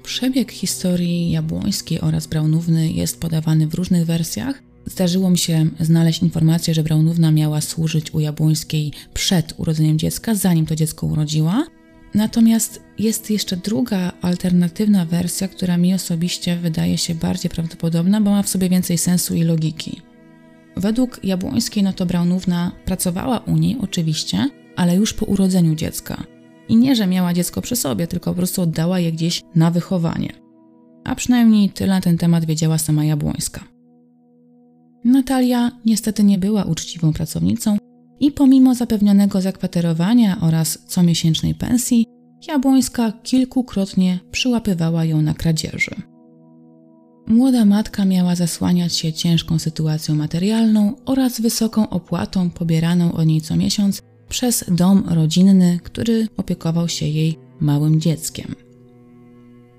Przebieg 0.04 0.52
historii 0.52 1.30
Jabłońskiej 1.30 2.00
oraz 2.00 2.26
Braunówny 2.26 2.92
jest 2.92 3.20
podawany 3.20 3.66
w 3.66 3.74
różnych 3.74 4.06
wersjach. 4.06 4.62
Zdarzyło 4.86 5.30
mi 5.30 5.38
się 5.38 5.66
znaleźć 5.80 6.22
informację, 6.22 6.74
że 6.74 6.82
Braunówna 6.82 7.30
miała 7.30 7.60
służyć 7.60 8.14
u 8.14 8.20
Jabłońskiej 8.20 8.92
przed 9.14 9.54
urodzeniem 9.56 9.98
dziecka, 9.98 10.34
zanim 10.34 10.66
to 10.66 10.76
dziecko 10.76 11.06
urodziła. 11.06 11.66
Natomiast 12.14 12.82
jest 12.98 13.30
jeszcze 13.30 13.56
druga 13.56 14.12
alternatywna 14.22 15.04
wersja, 15.04 15.48
która 15.48 15.76
mi 15.76 15.94
osobiście 15.94 16.56
wydaje 16.56 16.98
się 16.98 17.14
bardziej 17.14 17.50
prawdopodobna, 17.50 18.20
bo 18.20 18.30
ma 18.30 18.42
w 18.42 18.48
sobie 18.48 18.68
więcej 18.68 18.98
sensu 18.98 19.34
i 19.34 19.42
logiki. 19.42 20.02
Według 20.76 21.20
Jabłońskiej, 21.24 21.82
no 21.82 21.92
to 21.92 22.06
Braunówna 22.06 22.72
pracowała 22.84 23.38
u 23.38 23.56
niej 23.56 23.76
oczywiście, 23.80 24.48
ale 24.76 24.96
już 24.96 25.14
po 25.14 25.26
urodzeniu 25.26 25.74
dziecka. 25.74 26.33
I 26.68 26.76
nie, 26.76 26.96
że 26.96 27.06
miała 27.06 27.34
dziecko 27.34 27.60
przy 27.60 27.76
sobie, 27.76 28.06
tylko 28.06 28.30
po 28.30 28.36
prostu 28.36 28.62
oddała 28.62 28.98
je 28.98 29.12
gdzieś 29.12 29.42
na 29.54 29.70
wychowanie. 29.70 30.32
A 31.04 31.14
przynajmniej 31.14 31.70
tyle 31.70 31.94
na 31.94 32.00
ten 32.00 32.18
temat 32.18 32.44
wiedziała 32.44 32.78
sama 32.78 33.04
Jabłońska. 33.04 33.64
Natalia 35.04 35.70
niestety 35.84 36.24
nie 36.24 36.38
była 36.38 36.64
uczciwą 36.64 37.12
pracownicą 37.12 37.76
i 38.20 38.32
pomimo 38.32 38.74
zapewnionego 38.74 39.40
zakwaterowania 39.40 40.40
oraz 40.40 40.78
comiesięcznej 40.86 41.54
pensji, 41.54 42.06
Jabłońska 42.48 43.12
kilkukrotnie 43.12 44.18
przyłapywała 44.30 45.04
ją 45.04 45.22
na 45.22 45.34
kradzieży. 45.34 45.94
Młoda 47.26 47.64
matka 47.64 48.04
miała 48.04 48.34
zasłaniać 48.34 48.94
się 48.94 49.12
ciężką 49.12 49.58
sytuacją 49.58 50.14
materialną 50.14 50.92
oraz 51.04 51.40
wysoką 51.40 51.88
opłatą 51.88 52.50
pobieraną 52.50 53.12
od 53.12 53.26
niej 53.26 53.40
co 53.40 53.56
miesiąc 53.56 54.02
przez 54.28 54.64
dom 54.68 55.04
rodzinny, 55.08 55.80
który 55.82 56.28
opiekował 56.36 56.88
się 56.88 57.06
jej 57.06 57.38
małym 57.60 58.00
dzieckiem. 58.00 58.54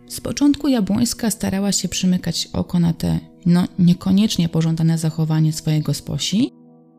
Z 0.08 0.22
początku 0.22 0.68
Jabłońska 0.68 1.32
starała 1.32 1.72
się 1.72 1.88
przymykać 1.88 2.50
oko 2.54 2.80
na 2.80 2.94
te, 2.94 3.20
no 3.46 3.68
niekoniecznie 3.80 4.50
pożądane 4.50 4.98
zachowanie 4.98 5.54
swojego 5.54 5.94
sposi, 5.94 6.52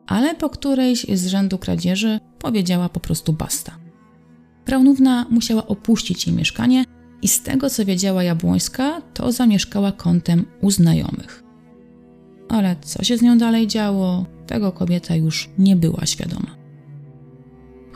ale 0.06 0.34
po 0.34 0.50
którejś 0.50 1.06
z 1.14 1.26
rzędu 1.26 1.58
kradzieży 1.58 2.20
powiedziała 2.38 2.88
po 2.88 3.00
prostu 3.00 3.32
basta. 3.32 3.78
Braunówna 4.66 5.26
musiała 5.30 5.66
opuścić 5.66 6.26
jej 6.26 6.36
mieszkanie 6.36 6.84
i 7.22 7.28
z 7.28 7.42
tego 7.42 7.70
co 7.70 7.84
wiedziała 7.84 8.22
Jabłońska, 8.22 9.02
to 9.14 9.32
zamieszkała 9.32 9.92
kątem 9.92 10.44
u 10.60 10.70
znajomych. 10.70 11.42
Ale 12.48 12.76
co 12.80 13.04
się 13.04 13.18
z 13.18 13.22
nią 13.22 13.38
dalej 13.38 13.66
działo, 13.66 14.26
tego 14.46 14.72
kobieta 14.72 15.16
już 15.16 15.50
nie 15.58 15.76
była 15.76 16.06
świadoma. 16.06 16.56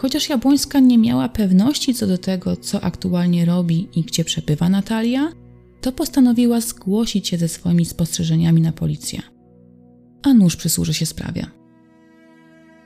Chociaż 0.00 0.28
Jabłońska 0.28 0.80
nie 0.80 0.99
miała 0.99 1.28
pewności 1.28 1.95
co 1.95 2.07
do 2.07 2.19
tego, 2.19 2.57
co 2.57 2.85
aktualnie 2.85 3.45
robi 3.45 3.88
i 3.95 4.02
gdzie 4.02 4.25
przebywa 4.25 4.69
Natalia, 4.69 5.33
to 5.80 5.92
postanowiła 5.92 6.61
zgłosić 6.61 7.28
się 7.28 7.38
ze 7.38 7.49
swoimi 7.49 7.85
spostrzeżeniami 7.85 8.61
na 8.61 8.73
policję. 8.73 9.23
A 10.23 10.35
nóż 10.35 10.57
przysłuży 10.57 10.95
się 10.95 11.07
sprawie. 11.07 11.47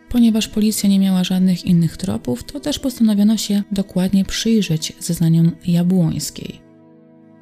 Ponieważ 0.08 0.48
policja 0.48 0.88
nie 0.88 0.98
miała 0.98 1.24
żadnych 1.24 1.64
innych 1.64 1.96
tropów, 1.96 2.44
to 2.44 2.60
też 2.60 2.78
postanowiono 2.78 3.36
się 3.36 3.62
dokładnie 3.72 4.24
przyjrzeć 4.24 4.92
zeznaniom 5.00 5.50
Jabłońskiej. 5.66 6.60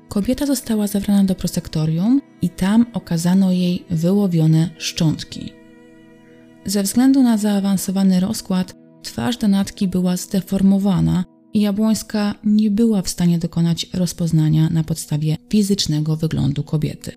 Kobieta 0.08 0.46
została 0.46 0.86
zabrana 0.86 1.24
do 1.24 1.34
prosektorium 1.34 2.20
i 2.42 2.48
tam 2.48 2.86
okazano 2.92 3.52
jej 3.52 3.84
wyłowione 3.90 4.70
szczątki. 4.78 5.52
Ze 6.66 6.82
względu 6.82 7.22
na 7.22 7.36
zaawansowany 7.36 8.20
rozkład, 8.20 8.81
twarz 9.02 9.36
Donatki 9.36 9.88
była 9.88 10.16
zdeformowana 10.16 11.24
i 11.54 11.60
Jabłońska 11.60 12.34
nie 12.44 12.70
była 12.70 13.02
w 13.02 13.08
stanie 13.08 13.38
dokonać 13.38 13.86
rozpoznania 13.94 14.70
na 14.70 14.84
podstawie 14.84 15.36
fizycznego 15.50 16.16
wyglądu 16.16 16.62
kobiety. 16.62 17.12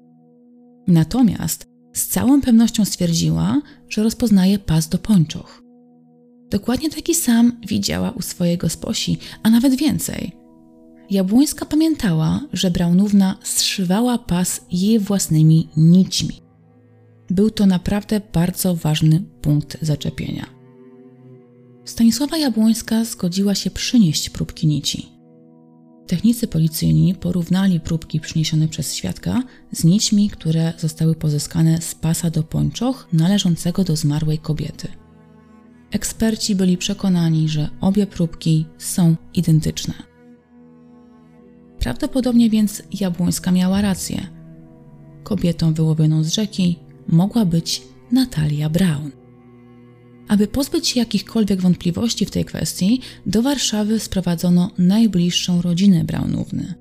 Natomiast 0.87 1.65
z 1.93 2.07
całą 2.07 2.41
pewnością 2.41 2.85
stwierdziła, 2.85 3.61
że 3.89 4.03
rozpoznaje 4.03 4.59
pas 4.59 4.89
do 4.89 4.97
pończoch. 4.97 5.61
Dokładnie 6.49 6.89
taki 6.89 7.15
sam 7.15 7.59
widziała 7.67 8.11
u 8.11 8.21
swojego 8.21 8.69
sposi, 8.69 9.17
a 9.43 9.49
nawet 9.49 9.75
więcej. 9.75 10.31
Jabłońska 11.09 11.65
pamiętała, 11.65 12.41
że 12.53 12.71
Braunówna 12.71 13.37
zszywała 13.43 14.17
pas 14.17 14.61
jej 14.71 14.99
własnymi 14.99 15.69
nićmi. 15.77 16.41
Był 17.29 17.49
to 17.49 17.65
naprawdę 17.65 18.21
bardzo 18.33 18.75
ważny 18.75 19.23
punkt 19.41 19.77
zaczepienia. 19.81 20.54
Stanisława 21.85 22.37
Jabłońska 22.37 23.05
zgodziła 23.05 23.55
się 23.55 23.71
przynieść 23.71 24.29
próbki 24.29 24.67
nici. 24.67 25.09
Technicy 26.07 26.47
policyjni 26.47 27.15
porównali 27.15 27.79
próbki 27.79 28.19
przyniesione 28.19 28.67
przez 28.67 28.95
świadka 28.95 29.43
z 29.71 29.83
nićmi, 29.83 30.29
które 30.29 30.73
zostały 30.77 31.15
pozyskane 31.15 31.81
z 31.81 31.95
pasa 31.95 32.29
do 32.29 32.43
pończoch 32.43 33.07
należącego 33.13 33.83
do 33.83 33.95
zmarłej 33.95 34.37
kobiety. 34.37 34.87
Eksperci 35.91 36.55
byli 36.55 36.77
przekonani, 36.77 37.49
że 37.49 37.69
obie 37.81 38.07
próbki 38.07 38.65
są 38.77 39.15
identyczne. 39.33 39.93
Prawdopodobnie 41.79 42.49
więc 42.49 42.83
Jabłońska 42.99 43.51
miała 43.51 43.81
rację. 43.81 44.27
Kobietą 45.23 45.73
wyłowioną 45.73 46.23
z 46.23 46.33
rzeki 46.33 46.79
mogła 47.07 47.45
być 47.45 47.81
Natalia 48.11 48.69
Brown. 48.69 49.24
Aby 50.27 50.47
pozbyć 50.47 50.87
się 50.87 50.99
jakichkolwiek 50.99 51.61
wątpliwości 51.61 52.25
w 52.25 52.31
tej 52.31 52.45
kwestii, 52.45 53.01
do 53.25 53.41
Warszawy 53.41 53.99
sprowadzono 53.99 54.71
najbliższą 54.77 55.61
rodzinę 55.61 56.03
Braunówny. 56.03 56.73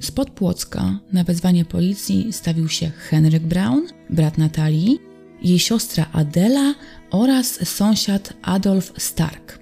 Spod 0.00 0.30
Płocka 0.30 0.98
na 1.12 1.24
wezwanie 1.24 1.64
policji 1.64 2.32
stawił 2.32 2.68
się 2.68 2.90
Henryk 2.90 3.42
Braun, 3.42 3.86
brat 4.10 4.38
Natalii, 4.38 4.98
jej 5.42 5.58
siostra 5.58 6.06
Adela 6.12 6.74
oraz 7.10 7.68
sąsiad 7.68 8.32
Adolf 8.42 8.92
Stark. 8.98 9.58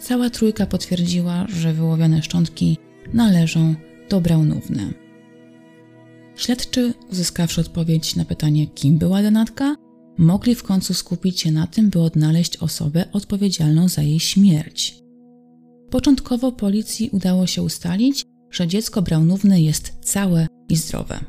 Cała 0.00 0.30
trójka 0.30 0.66
potwierdziła, 0.66 1.46
że 1.48 1.72
wyłowione 1.72 2.22
szczątki 2.22 2.78
należą 3.12 3.74
do 4.10 4.20
Braunówny. 4.20 4.94
Śledczy, 6.36 6.94
uzyskawszy 7.10 7.60
odpowiedź 7.60 8.16
na 8.16 8.24
pytanie, 8.24 8.66
kim 8.66 8.98
była 8.98 9.22
Donatka, 9.22 9.76
mogli 10.18 10.54
w 10.54 10.62
końcu 10.62 10.94
skupić 10.94 11.40
się 11.40 11.52
na 11.52 11.66
tym, 11.66 11.90
by 11.90 12.00
odnaleźć 12.00 12.56
osobę 12.56 13.04
odpowiedzialną 13.12 13.88
za 13.88 14.02
jej 14.02 14.20
śmierć. 14.20 14.98
Początkowo 15.90 16.52
policji 16.52 17.10
udało 17.12 17.46
się 17.46 17.62
ustalić, 17.62 18.24
że 18.50 18.66
dziecko 18.66 19.02
Braunówny 19.02 19.62
jest 19.62 19.92
całe 20.00 20.46
i 20.68 20.76
zdrowe. 20.76 21.20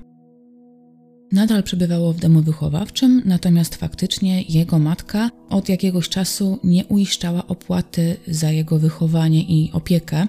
Nadal 1.32 1.63
przebywało 1.63 2.13
w 2.13 2.19
domu 2.19 2.41
wychowawczym, 2.41 3.21
natomiast 3.25 3.75
faktycznie 3.75 4.41
jego 4.41 4.80
matka 4.80 5.30
od 5.49 5.69
jakiegoś 5.69 6.10
czasu 6.10 6.60
nie 6.63 6.86
uiszczała 6.86 7.47
opłaty 7.47 8.17
za 8.28 8.52
jego 8.52 8.80
wychowanie 8.80 9.41
i 9.41 9.71
opiekę, 9.73 10.28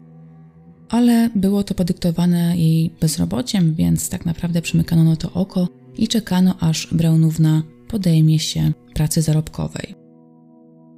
ale 0.89 1.31
było 1.35 1.63
to 1.63 1.75
podyktowane 1.75 2.57
jej 2.57 2.91
bezrobociem, 3.01 3.75
więc 3.75 4.09
tak 4.09 4.27
naprawdę 4.27 4.63
przymykano 4.63 5.05
na 5.05 5.17
to 5.17 5.33
oko 5.33 5.69
i 5.99 6.09
czekano, 6.09 6.55
aż 6.61 6.89
Braunówna 6.95 7.63
podejmie 7.91 8.39
się 8.39 8.73
pracy 8.95 9.23
zarobkowej. 9.23 9.95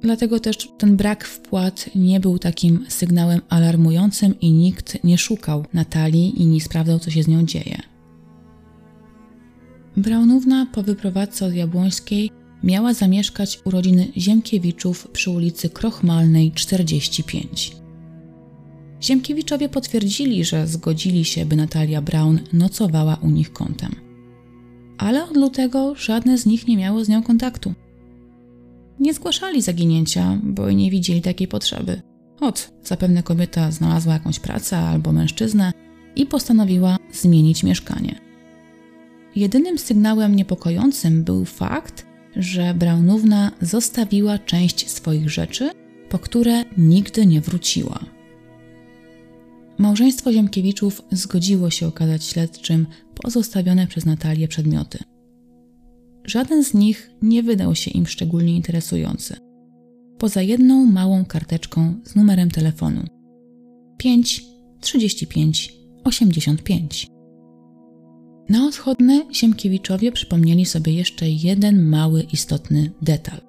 Dlatego 0.01 0.39
też 0.39 0.69
ten 0.77 0.97
brak 0.97 1.23
wpłat 1.23 1.89
nie 1.95 2.19
był 2.19 2.39
takim 2.39 2.85
sygnałem 2.89 3.41
alarmującym 3.49 4.39
i 4.39 4.51
nikt 4.51 5.03
nie 5.03 5.17
szukał 5.17 5.65
Natalii 5.73 6.41
i 6.41 6.45
nie 6.45 6.61
sprawdzał, 6.61 6.99
co 6.99 7.11
się 7.11 7.23
z 7.23 7.27
nią 7.27 7.45
dzieje. 7.45 7.77
Braunówna 9.97 10.67
po 10.73 10.83
wyprowadzce 10.83 11.45
od 11.45 11.53
Jabłońskiej 11.53 12.31
miała 12.63 12.93
zamieszkać 12.93 13.59
u 13.65 13.71
rodziny 13.71 14.07
Ziemkiewiczów 14.17 15.07
przy 15.07 15.31
ulicy 15.31 15.69
Krochmalnej 15.69 16.51
45. 16.51 17.75
Ziemkiewiczowie 19.01 19.69
potwierdzili, 19.69 20.45
że 20.45 20.67
zgodzili 20.67 21.25
się, 21.25 21.45
by 21.45 21.55
Natalia 21.55 22.01
Braun 22.01 22.39
nocowała 22.53 23.17
u 23.21 23.29
nich 23.29 23.53
kątem 23.53 24.02
ale 25.03 25.23
od 25.23 25.37
lutego 25.37 25.95
żadne 25.95 26.37
z 26.37 26.45
nich 26.45 26.67
nie 26.67 26.77
miało 26.77 27.05
z 27.05 27.09
nią 27.09 27.23
kontaktu. 27.23 27.73
Nie 28.99 29.13
zgłaszali 29.13 29.61
zaginięcia, 29.61 30.39
bo 30.43 30.71
nie 30.71 30.91
widzieli 30.91 31.21
takiej 31.21 31.47
potrzeby. 31.47 32.01
Ot, 32.39 32.71
zapewne 32.83 33.23
kobieta 33.23 33.71
znalazła 33.71 34.13
jakąś 34.13 34.39
pracę 34.39 34.77
albo 34.77 35.11
mężczyznę 35.11 35.71
i 36.15 36.25
postanowiła 36.25 36.97
zmienić 37.11 37.63
mieszkanie. 37.63 38.19
Jedynym 39.35 39.77
sygnałem 39.77 40.35
niepokojącym 40.35 41.23
był 41.23 41.45
fakt, 41.45 42.05
że 42.35 42.73
Braunówna 42.73 43.51
zostawiła 43.61 44.37
część 44.37 44.89
swoich 44.89 45.29
rzeczy, 45.29 45.69
po 46.09 46.19
które 46.19 46.63
nigdy 46.77 47.25
nie 47.25 47.41
wróciła. 47.41 47.99
Małżeństwo 49.83 50.33
Ziemkiewiczów 50.33 51.01
zgodziło 51.11 51.69
się 51.69 51.87
okazać 51.87 52.23
śledczym 52.23 52.87
pozostawione 53.15 53.87
przez 53.87 54.05
Natalię 54.05 54.47
przedmioty. 54.47 54.99
Żaden 56.25 56.63
z 56.63 56.73
nich 56.73 57.09
nie 57.21 57.43
wydał 57.43 57.75
się 57.75 57.91
im 57.91 58.07
szczególnie 58.07 58.55
interesujący. 58.55 59.35
Poza 60.17 60.41
jedną 60.41 60.85
małą 60.85 61.25
karteczką 61.25 61.93
z 62.03 62.15
numerem 62.15 62.51
telefonu 62.51 63.01
5 63.97 64.43
35 64.81 65.73
85. 66.03 67.07
Na 68.49 68.67
odchodne 68.67 69.25
Siemkiewiczowie 69.31 70.11
przypomnieli 70.11 70.65
sobie 70.65 70.93
jeszcze 70.93 71.29
jeden 71.29 71.83
mały, 71.83 72.21
istotny 72.33 72.91
detal. 73.01 73.41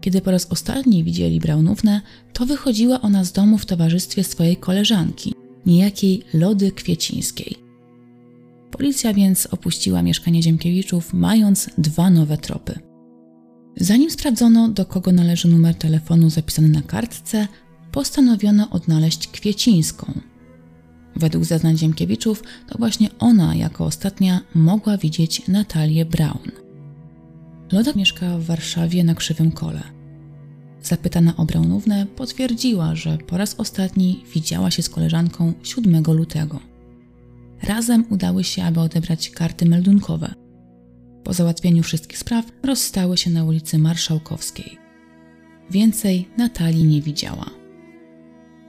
Kiedy 0.00 0.20
po 0.20 0.30
raz 0.30 0.52
ostatni 0.52 1.04
widzieli 1.04 1.40
Braunównę, 1.40 2.00
to 2.32 2.46
wychodziła 2.46 3.00
ona 3.00 3.24
z 3.24 3.32
domu 3.32 3.58
w 3.58 3.66
towarzystwie 3.66 4.24
swojej 4.24 4.56
koleżanki, 4.56 5.34
niejakiej 5.66 6.22
Lody 6.34 6.72
Kwiecińskiej. 6.72 7.56
Policja 8.70 9.14
więc 9.14 9.46
opuściła 9.46 10.02
mieszkanie 10.02 10.42
Ziemkiewiczów, 10.42 11.12
mając 11.12 11.70
dwa 11.78 12.10
nowe 12.10 12.38
tropy. 12.38 12.78
Zanim 13.76 14.10
sprawdzono, 14.10 14.68
do 14.68 14.84
kogo 14.84 15.12
należy 15.12 15.48
numer 15.48 15.74
telefonu 15.74 16.30
zapisany 16.30 16.68
na 16.68 16.82
kartce, 16.82 17.48
postanowiono 17.92 18.70
odnaleźć 18.70 19.28
Kwiecińską. 19.28 20.12
Według 21.16 21.44
zeznań 21.44 21.78
Ziemkiewiczów, 21.78 22.42
to 22.68 22.78
właśnie 22.78 23.08
ona 23.18 23.54
jako 23.54 23.84
ostatnia 23.84 24.40
mogła 24.54 24.98
widzieć 24.98 25.48
Natalię 25.48 26.04
Braun. 26.04 26.50
Loda 27.72 27.92
mieszkała 27.96 28.38
w 28.38 28.44
Warszawie 28.44 29.04
na 29.04 29.14
Krzywym 29.14 29.52
Kole. 29.52 29.82
Zapytana 30.84 31.36
o 31.36 31.44
Braunównę 31.44 32.06
potwierdziła, 32.16 32.94
że 32.94 33.18
po 33.18 33.36
raz 33.38 33.54
ostatni 33.54 34.24
widziała 34.34 34.70
się 34.70 34.82
z 34.82 34.88
koleżanką 34.88 35.52
7 35.62 36.02
lutego. 36.06 36.60
Razem 37.62 38.04
udały 38.10 38.44
się, 38.44 38.64
aby 38.64 38.80
odebrać 38.80 39.30
karty 39.30 39.66
meldunkowe. 39.66 40.34
Po 41.24 41.32
załatwieniu 41.32 41.82
wszystkich 41.82 42.18
spraw 42.18 42.44
rozstały 42.62 43.16
się 43.16 43.30
na 43.30 43.44
ulicy 43.44 43.78
Marszałkowskiej. 43.78 44.78
Więcej 45.70 46.28
Natalii 46.38 46.84
nie 46.84 47.02
widziała. 47.02 47.50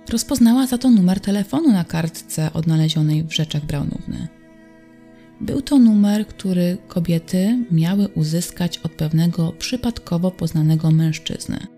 Rozpoznała 0.10 0.68
za 0.68 0.78
to 0.78 0.90
numer 0.90 1.20
telefonu 1.20 1.72
na 1.72 1.84
kartce 1.84 2.54
odnalezionej 2.54 3.24
w 3.24 3.34
rzeczach 3.34 3.66
Braunówny. 3.66 4.28
Był 5.42 5.62
to 5.62 5.80
numer, 5.80 6.28
który 6.28 6.78
kobiety 6.88 7.66
miały 7.72 8.08
uzyskać 8.08 8.78
od 8.78 8.92
pewnego 8.92 9.52
przypadkowo 9.52 10.32
poznanego 10.32 10.92
mężczyzny. 10.92 11.75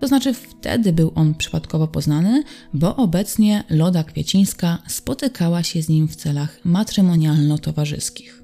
To 0.00 0.08
znaczy 0.08 0.34
wtedy 0.34 0.92
był 0.92 1.12
on 1.14 1.34
przypadkowo 1.34 1.88
poznany, 1.88 2.42
bo 2.74 2.96
obecnie 2.96 3.64
Loda 3.70 4.04
Kwiecińska 4.04 4.78
spotykała 4.88 5.62
się 5.62 5.82
z 5.82 5.88
nim 5.88 6.08
w 6.08 6.16
celach 6.16 6.58
matrymonialno-towarzyskich. 6.64 8.38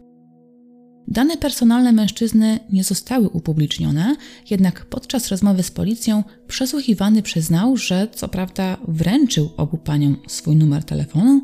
Dane 1.09 1.37
personalne 1.37 1.93
mężczyzny 1.93 2.59
nie 2.73 2.85
zostały 2.85 3.29
upublicznione, 3.29 4.17
jednak 4.51 4.87
podczas 4.87 5.29
rozmowy 5.29 5.63
z 5.63 5.71
policją 5.71 6.25
przesłuchiwany 6.47 7.23
przyznał, 7.23 7.77
że 7.77 8.09
co 8.13 8.29
prawda 8.29 8.77
wręczył 8.89 9.51
obu 9.57 9.79
paniom 9.79 10.17
swój 10.29 10.57
numer 10.57 10.85
telefonu, 10.85 11.41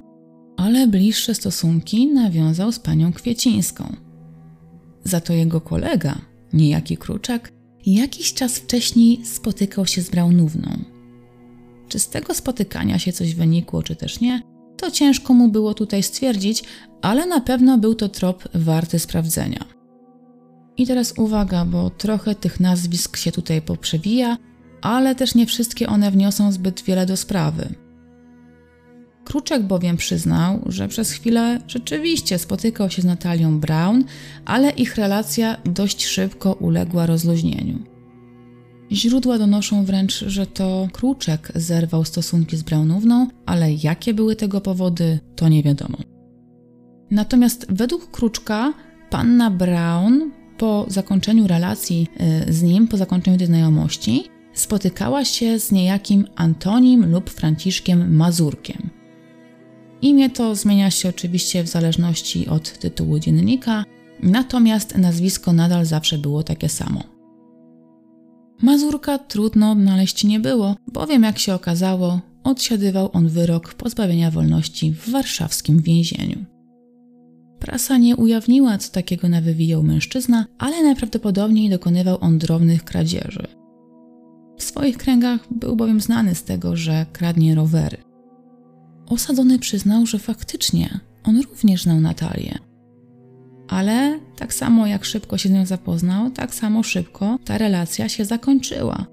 ale 0.57 0.87
bliższe 0.87 1.35
stosunki 1.35 2.07
nawiązał 2.07 2.73
z 2.73 2.79
panią 2.79 3.13
Kwiecińską. 3.13 3.97
Za 5.05 5.21
to 5.21 5.33
jego 5.33 5.61
kolega, 5.61 6.19
niejaki 6.53 6.97
Kruczak, 6.97 7.53
jakiś 7.87 8.35
czas 8.35 8.59
wcześniej 8.59 9.27
spotykał 9.27 9.87
się 9.87 10.03
z 10.03 10.11
Braunówną. 10.11 10.79
Czy 11.89 11.99
z 11.99 12.09
tego 12.09 12.35
spotykania 12.35 12.99
się 12.99 13.13
coś 13.13 13.35
wynikło, 13.35 13.83
czy 13.83 13.97
też 13.97 14.21
nie, 14.21 14.43
to 14.77 14.91
ciężko 14.91 15.35
mu 15.35 15.49
było 15.49 15.75
tutaj 15.75 16.03
stwierdzić, 16.03 16.65
ale 17.03 17.27
na 17.27 17.41
pewno 17.41 17.79
był 17.79 17.95
to 17.95 18.09
trop 18.09 18.49
warty 18.55 18.99
sprawdzenia. 18.99 19.65
I 20.77 20.87
teraz 20.87 21.15
uwaga, 21.19 21.65
bo 21.65 21.91
trochę 21.91 22.35
tych 22.35 22.61
nazwisk 22.61 23.17
się 23.17 23.33
tutaj 23.33 23.63
poprzewija, 23.63 24.37
ale 24.83 25.15
też 25.15 25.35
nie 25.35 25.47
wszystkie 25.47 25.89
one 25.89 26.11
wniosą 26.11 26.53
zbyt 26.53 26.83
wiele 26.83 27.07
do 27.07 27.17
sprawy. 27.17 27.75
Kruczek 29.25 29.63
bowiem 29.63 29.97
przyznał, 29.97 30.61
że 30.67 30.89
przez 30.89 31.11
chwilę 31.11 31.61
rzeczywiście 31.67 32.39
spotykał 32.39 32.91
się 32.91 33.03
z 33.03 33.05
Natalią 33.05 33.61
Brown, 33.61 34.05
ale 34.45 34.71
ich 34.71 34.97
relacja 34.97 35.57
dość 35.65 36.07
szybko 36.07 36.53
uległa 36.53 37.07
rozluźnieniu. 37.07 37.79
Źródła 38.93 39.39
donoszą 39.39 39.85
wręcz, 39.85 40.25
że 40.27 40.47
to 40.47 40.89
Kruczek 40.93 41.53
zerwał 41.55 42.05
stosunki 42.05 42.57
z 42.57 42.63
Brownówną, 42.63 43.29
ale 43.47 43.73
jakie 43.73 44.15
były 44.15 44.37
tego 44.37 44.61
powody, 44.61 45.19
to 45.37 45.49
nie 45.49 45.63
wiadomo. 45.63 45.99
Natomiast 47.11 47.67
według 47.69 48.11
Kruczka 48.11 48.73
panna 49.11 49.51
Brown 49.51 50.31
po 50.59 50.87
zakończeniu 50.89 51.47
relacji 51.47 52.07
y, 52.49 52.53
z 52.53 52.63
nim, 52.63 52.89
po 52.89 52.97
zakończeniu 52.97 53.39
tej 53.39 53.47
znajomości, 53.47 54.25
spotykała 54.53 55.25
się 55.25 55.59
z 55.59 55.73
niejakim 55.73 56.27
Antonim 56.37 57.13
lub 57.13 57.31
Franciszkiem 57.31 58.17
Mazurkiem. 58.17 59.00
Imię 60.03 60.31
to 60.31 60.55
zmienia 60.55 60.91
się 60.91 61.09
oczywiście 61.09 61.63
w 61.63 61.69
zależności 61.69 62.49
od 62.49 62.79
tytułu 62.79 63.19
dziennika, 63.19 63.85
natomiast 64.23 64.99
nazwisko 64.99 65.53
nadal 65.53 65.87
zawsze 65.87 66.19
było 66.19 66.43
takie 66.43 66.69
samo. 66.69 67.05
Mazurka 68.63 69.19
trudno 69.19 69.71
odnaleźć 69.71 70.25
nie 70.25 70.41
było, 70.41 70.77
bowiem 70.93 71.23
jak 71.23 71.39
się 71.39 71.55
okazało, 71.55 72.21
odsiadywał 72.45 73.11
on 73.13 73.29
wyrok 73.29 73.75
pozbawienia 73.75 74.31
wolności 74.31 74.93
w 74.93 75.11
warszawskim 75.11 75.83
więzieniu. 75.83 76.45
Prasa 77.59 77.99
nie 77.99 78.17
ujawniła, 78.17 78.79
co 78.79 78.93
takiego 78.93 79.29
nawywijał 79.29 79.83
mężczyzna, 79.83 80.47
ale 80.59 80.83
najprawdopodobniej 80.83 81.71
dokonywał 81.71 82.19
on 82.21 82.39
drobnych 82.39 82.85
kradzieży. 82.85 83.47
W 84.59 84.63
swoich 84.63 84.99
kręgach 84.99 85.41
był 85.51 85.77
bowiem 85.77 86.01
znany 86.01 86.35
z 86.35 86.45
tego, 86.45 86.77
że 86.77 87.07
kradnie 87.13 87.55
rowery. 87.55 88.10
Osadzony 89.11 89.59
przyznał, 89.59 90.07
że 90.07 90.19
faktycznie 90.19 91.01
on 91.25 91.41
również 91.41 91.83
znał 91.83 92.01
Natalię. 92.01 92.59
Ale 93.69 94.21
tak 94.37 94.55
samo 94.55 94.87
jak 94.87 95.05
szybko 95.05 95.39
się 95.39 95.49
z 95.49 95.53
nią 95.53 95.67
zapoznał, 95.67 96.31
tak 96.31 96.55
samo 96.55 96.83
szybko 96.83 97.39
ta 97.45 97.59
relacja 97.59 98.09
się 98.09 98.25
zakończyła. 98.25 99.07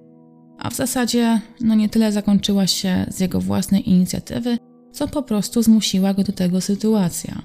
A 0.59 0.69
w 0.69 0.75
zasadzie, 0.75 1.41
no 1.61 1.75
nie 1.75 1.89
tyle 1.89 2.11
zakończyła 2.11 2.67
się 2.67 3.05
z 3.09 3.19
jego 3.19 3.41
własnej 3.41 3.89
inicjatywy, 3.89 4.57
co 4.91 5.07
po 5.07 5.23
prostu 5.23 5.63
zmusiła 5.63 6.13
go 6.13 6.23
do 6.23 6.31
tego 6.33 6.61
sytuacja. 6.61 7.41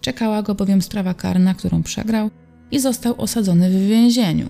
Czekała 0.00 0.42
go 0.42 0.54
bowiem 0.54 0.82
sprawa 0.82 1.14
karna, 1.14 1.54
którą 1.54 1.82
przegrał 1.82 2.30
i 2.70 2.80
został 2.80 3.20
osadzony 3.20 3.70
w 3.70 3.86
więzieniu. 3.86 4.48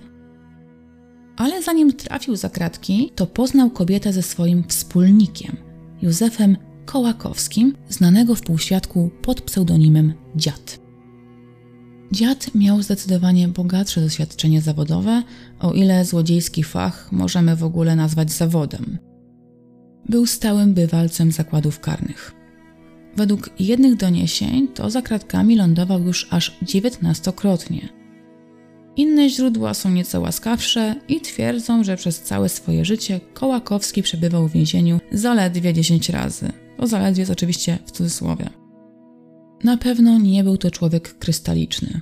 Ale 1.37 1.61
zanim 1.63 1.93
trafił 1.93 2.35
za 2.35 2.49
kratki, 2.49 3.11
to 3.15 3.27
poznał 3.27 3.69
kobietę 3.69 4.13
ze 4.13 4.21
swoim 4.21 4.63
wspólnikiem, 4.67 5.57
Józefem 6.01 6.57
Kołakowskim, 6.85 7.75
znanego 7.89 8.35
w 8.35 8.41
półświadku 8.41 9.11
pod 9.21 9.41
pseudonimem 9.41 10.13
Dziad. 10.35 10.79
Dziad 12.11 12.55
miał 12.55 12.81
zdecydowanie 12.81 13.47
bogatsze 13.47 14.01
doświadczenie 14.01 14.61
zawodowe, 14.61 15.23
o 15.59 15.73
ile 15.73 16.05
złodziejski 16.05 16.63
fach 16.63 17.11
możemy 17.11 17.55
w 17.55 17.63
ogóle 17.63 17.95
nazwać 17.95 18.31
zawodem. 18.31 18.97
Był 20.09 20.25
stałym 20.25 20.73
bywalcem 20.73 21.31
zakładów 21.31 21.79
karnych. 21.79 22.33
Według 23.15 23.49
jednych 23.59 23.95
doniesień 23.95 24.67
to 24.67 24.89
za 24.89 25.01
kratkami 25.01 25.55
lądował 25.55 26.03
już 26.03 26.27
aż 26.29 26.57
dziewiętnastokrotnie. 26.61 27.89
Inne 28.95 29.29
źródła 29.29 29.73
są 29.73 29.89
nieco 29.89 30.21
łaskawsze 30.21 30.95
i 31.07 31.21
twierdzą, 31.21 31.83
że 31.83 31.97
przez 31.97 32.21
całe 32.21 32.49
swoje 32.49 32.85
życie 32.85 33.19
Kołakowski 33.33 34.03
przebywał 34.03 34.47
w 34.47 34.51
więzieniu 34.51 34.99
zaledwie 35.11 35.73
10 35.73 36.09
razy. 36.09 36.62
To 36.83 36.87
zaledwie 36.87 37.21
jest 37.21 37.31
oczywiście 37.31 37.77
w 37.85 37.91
cudzysłowie. 37.91 38.49
Na 39.63 39.77
pewno 39.77 40.19
nie 40.19 40.43
był 40.43 40.57
to 40.57 40.71
człowiek 40.71 41.17
krystaliczny. 41.17 42.01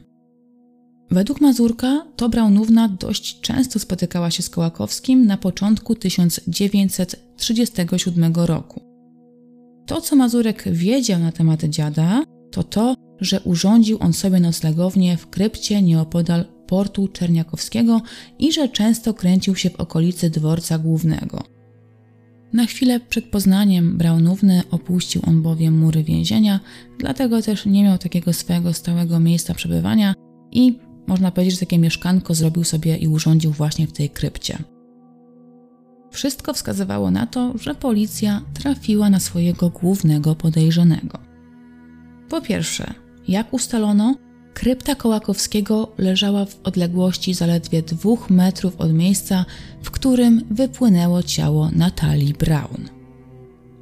Według 1.11 1.41
Mazurka 1.41 2.05
to 2.15 2.29
Braunówna 2.29 2.87
dość 2.87 3.41
często 3.41 3.79
spotykała 3.79 4.31
się 4.31 4.43
z 4.43 4.49
Kołakowskim 4.49 5.25
na 5.25 5.37
początku 5.37 5.95
1937 5.95 8.33
roku. 8.35 8.81
To, 9.85 10.01
co 10.01 10.15
Mazurek 10.15 10.63
wiedział 10.71 11.19
na 11.19 11.31
temat 11.31 11.63
dziada, 11.63 12.23
to 12.51 12.63
to, 12.63 12.95
że 13.19 13.41
urządził 13.41 13.97
on 13.99 14.13
sobie 14.13 14.39
noclegownię 14.39 15.17
w 15.17 15.29
krypcie 15.29 15.81
nieopodal 15.81 16.45
portu 16.67 17.07
Czerniakowskiego 17.07 18.01
i 18.39 18.51
że 18.51 18.69
często 18.69 19.13
kręcił 19.13 19.55
się 19.55 19.69
w 19.69 19.75
okolicy 19.75 20.29
dworca 20.29 20.77
głównego. 20.77 21.60
Na 22.53 22.65
chwilę 22.65 22.99
przed 22.99 23.25
Poznaniem 23.25 23.97
Braunówny 23.97 24.61
opuścił 24.71 25.21
on 25.27 25.41
bowiem 25.41 25.77
mury 25.77 26.03
więzienia, 26.03 26.59
dlatego 26.99 27.41
też 27.41 27.65
nie 27.65 27.83
miał 27.83 27.97
takiego 27.97 28.33
swojego 28.33 28.73
stałego 28.73 29.19
miejsca 29.19 29.53
przebywania 29.53 30.13
i 30.51 30.79
można 31.07 31.31
powiedzieć, 31.31 31.53
że 31.53 31.59
takie 31.59 31.77
mieszkanko 31.77 32.33
zrobił 32.33 32.63
sobie 32.63 32.97
i 32.97 33.07
urządził 33.07 33.51
właśnie 33.51 33.87
w 33.87 33.91
tej 33.91 34.09
krypcie. 34.09 34.57
Wszystko 36.11 36.53
wskazywało 36.53 37.11
na 37.11 37.27
to, 37.27 37.53
że 37.57 37.75
policja 37.75 38.41
trafiła 38.53 39.09
na 39.09 39.19
swojego 39.19 39.69
głównego 39.69 40.35
podejrzanego. 40.35 41.19
Po 42.29 42.41
pierwsze, 42.41 42.93
jak 43.27 43.53
ustalono, 43.53 44.15
krypta 44.53 44.95
Kołakowskiego 44.95 45.91
leżała 45.97 46.45
w 46.45 46.59
odległości 46.63 47.33
zaledwie 47.33 47.81
dwóch 47.81 48.29
metrów 48.29 48.81
od 48.81 48.93
miejsca, 48.93 49.45
w 49.81 49.91
którym 49.91 50.41
wypłynęło 50.51 51.23
ciało 51.23 51.69
Natalii 51.75 52.33
Brown. 52.33 52.89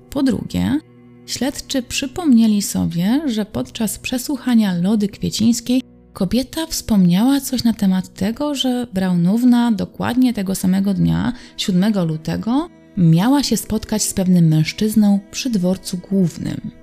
Po 0.09 0.23
drugie, 0.23 0.79
śledczy 1.25 1.81
przypomnieli 1.81 2.61
sobie, 2.61 3.21
że 3.25 3.45
podczas 3.45 3.99
przesłuchania 3.99 4.73
Lody 4.73 5.07
Kwiecińskiej 5.07 5.81
Kobieta 6.13 6.65
wspomniała 6.65 7.41
coś 7.41 7.63
na 7.63 7.73
temat 7.73 8.13
tego, 8.13 8.55
że 8.55 8.87
Braunówna 8.93 9.71
dokładnie 9.71 10.33
tego 10.33 10.55
samego 10.55 10.93
dnia, 10.93 11.33
7 11.57 12.07
lutego, 12.07 12.69
miała 12.97 13.43
się 13.43 13.57
spotkać 13.57 14.03
z 14.03 14.13
pewnym 14.13 14.47
mężczyzną 14.47 15.19
przy 15.31 15.49
dworcu 15.49 15.97
głównym. 16.09 16.78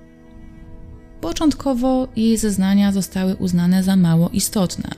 Początkowo 1.27 2.07
jej 2.15 2.37
zeznania 2.37 2.91
zostały 2.91 3.35
uznane 3.35 3.83
za 3.83 3.95
mało 3.95 4.29
istotne. 4.29 4.89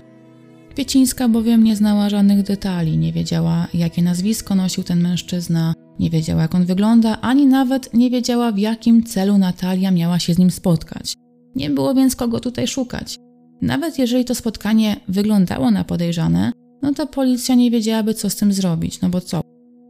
Kwiecińska 0.74 1.30
bowiem 1.30 1.64
nie 1.64 1.76
znała 1.76 2.10
żadnych 2.10 2.44
detali, 2.44 2.98
nie 2.98 3.14
wiedziała, 3.14 3.68
jakie 3.74 4.02
nazwisko 4.02 4.56
nosił 4.56 4.84
ten 4.84 5.02
mężczyzna, 5.02 5.74
nie 6.00 6.10
wiedziała, 6.10 6.42
jak 6.42 6.56
on 6.56 6.66
wygląda, 6.66 7.22
ani 7.22 7.48
nawet 7.48 7.94
nie 7.94 8.10
wiedziała, 8.10 8.52
w 8.52 8.58
jakim 8.58 9.04
celu 9.04 9.38
Natalia 9.38 9.92
miała 9.92 10.20
się 10.20 10.34
z 10.34 10.38
nim 10.38 10.52
spotkać. 10.52 11.14
Nie 11.56 11.70
było 11.70 11.94
więc 11.94 12.16
kogo 12.16 12.40
tutaj 12.40 12.68
szukać. 12.68 13.16
Nawet 13.62 14.00
jeżeli 14.00 14.26
to 14.26 14.36
spotkanie 14.36 15.00
wyglądało 15.08 15.72
na 15.72 15.84
podejrzane, 15.84 16.52
no 16.82 16.94
to 16.94 17.08
policja 17.08 17.56
nie 17.56 17.72
wiedziałaby, 17.72 18.14
co 18.14 18.30
z 18.30 18.36
tym 18.36 18.54
zrobić. 18.54 19.02
No 19.02 19.10
bo 19.10 19.22
co? 19.22 19.42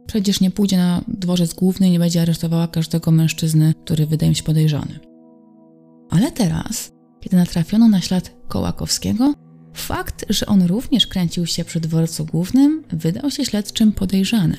Przecież 0.06 0.40
nie 0.40 0.50
pójdzie 0.50 0.76
na 0.76 1.00
dworzec 1.08 1.54
główny 1.54 1.88
i 1.88 1.90
nie 1.90 1.98
będzie 1.98 2.22
aresztowała 2.22 2.68
każdego 2.68 3.10
mężczyzny, 3.10 3.74
który 3.84 4.06
wydaje 4.06 4.34
się 4.34 4.42
podejrzany. 4.42 5.09
Ale 6.10 6.32
teraz, 6.32 6.92
kiedy 7.20 7.36
natrafiono 7.36 7.88
na 7.88 8.00
ślad 8.00 8.32
Kołakowskiego, 8.48 9.34
fakt, 9.74 10.24
że 10.28 10.46
on 10.46 10.62
również 10.62 11.06
kręcił 11.06 11.46
się 11.46 11.64
przy 11.64 11.80
dworcu 11.80 12.24
głównym, 12.24 12.84
wydał 12.92 13.30
się 13.30 13.44
śledczym 13.44 13.92
podejrzany. 13.92 14.56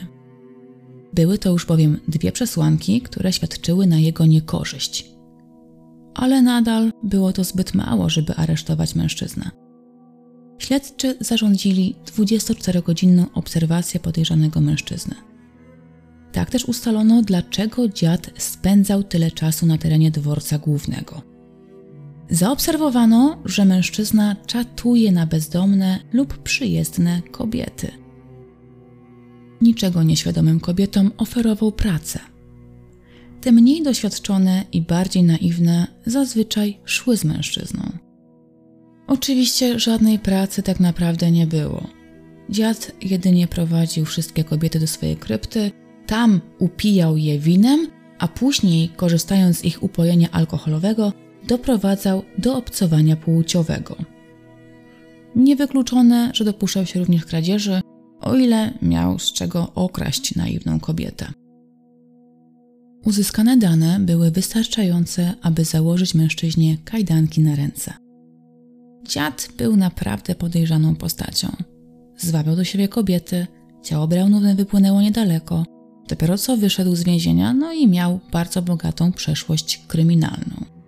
Były 1.13 1.37
to 1.37 1.49
już 1.49 1.65
bowiem 1.65 1.99
dwie 2.07 2.31
przesłanki, 2.31 3.01
które 3.01 3.33
świadczyły 3.33 3.87
na 3.87 3.99
jego 3.99 4.25
niekorzyść 4.25 5.11
ale 6.13 6.41
nadal 6.41 6.91
było 7.03 7.33
to 7.33 7.43
zbyt 7.43 7.73
mało, 7.73 8.09
żeby 8.09 8.35
aresztować 8.35 8.95
mężczyznę. 8.95 9.51
Śledczy 10.59 11.17
zarządzili 11.19 11.95
24-godzinną 12.05 13.25
obserwację 13.33 13.99
podejrzanego 13.99 14.61
mężczyzny. 14.61 15.15
Tak 16.31 16.49
też 16.49 16.65
ustalono, 16.65 17.21
dlaczego 17.21 17.87
dziad 17.87 18.31
spędzał 18.37 19.03
tyle 19.03 19.31
czasu 19.31 19.65
na 19.65 19.77
terenie 19.77 20.11
dworca 20.11 20.57
głównego. 20.57 21.30
Zaobserwowano, 22.31 23.37
że 23.45 23.65
mężczyzna 23.65 24.35
czatuje 24.45 25.11
na 25.11 25.25
bezdomne 25.25 25.99
lub 26.13 26.37
przyjezdne 26.37 27.21
kobiety. 27.31 27.91
Niczego 29.61 30.03
nieświadomym 30.03 30.59
kobietom 30.59 31.11
oferował 31.17 31.71
pracę 31.71 32.19
te 33.41 33.51
mniej 33.51 33.83
doświadczone 33.83 34.63
i 34.71 34.81
bardziej 34.81 35.23
naiwne 35.23 35.87
zazwyczaj 36.05 36.77
szły 36.85 37.17
z 37.17 37.25
mężczyzną. 37.25 37.91
Oczywiście 39.07 39.79
żadnej 39.79 40.19
pracy 40.19 40.63
tak 40.63 40.79
naprawdę 40.79 41.31
nie 41.31 41.47
było. 41.47 41.87
Dziad 42.49 42.91
jedynie 43.01 43.47
prowadził 43.47 44.05
wszystkie 44.05 44.43
kobiety 44.43 44.79
do 44.79 44.87
swojej 44.87 45.15
krypty, 45.15 45.71
tam 46.07 46.41
upijał 46.59 47.17
je 47.17 47.39
winem, 47.39 47.87
a 48.19 48.27
później, 48.27 48.89
korzystając 48.89 49.57
z 49.57 49.65
ich 49.65 49.83
upojenia 49.83 50.31
alkoholowego, 50.31 51.13
doprowadzał 51.47 52.23
do 52.37 52.57
obcowania 52.57 53.15
płciowego. 53.15 53.95
Niewykluczone, 55.35 56.31
że 56.33 56.45
dopuszczał 56.45 56.85
się 56.85 56.99
również 56.99 57.25
kradzieży, 57.25 57.81
o 58.21 58.35
ile 58.35 58.73
miał 58.81 59.19
z 59.19 59.33
czego 59.33 59.71
okraść 59.75 60.35
naiwną 60.35 60.79
kobietę. 60.79 61.31
Uzyskane 63.05 63.57
dane 63.57 63.99
były 63.99 64.31
wystarczające, 64.31 65.33
aby 65.41 65.65
założyć 65.65 66.15
mężczyźnie 66.15 66.77
kajdanki 66.85 67.41
na 67.41 67.55
ręce. 67.55 67.93
Dziad 69.03 69.49
był 69.57 69.77
naprawdę 69.77 70.35
podejrzaną 70.35 70.95
postacią. 70.95 71.47
Zwabiał 72.17 72.55
do 72.55 72.63
siebie 72.63 72.87
kobiety, 72.87 73.47
ciało 73.83 74.07
Braunówny 74.07 74.55
wypłynęło 74.55 75.01
niedaleko, 75.01 75.65
dopiero 76.09 76.37
co 76.37 76.57
wyszedł 76.57 76.95
z 76.95 77.03
więzienia, 77.03 77.53
no 77.53 77.73
i 77.73 77.87
miał 77.87 78.19
bardzo 78.31 78.61
bogatą 78.61 79.11
przeszłość 79.11 79.81
kryminalną. 79.87 80.80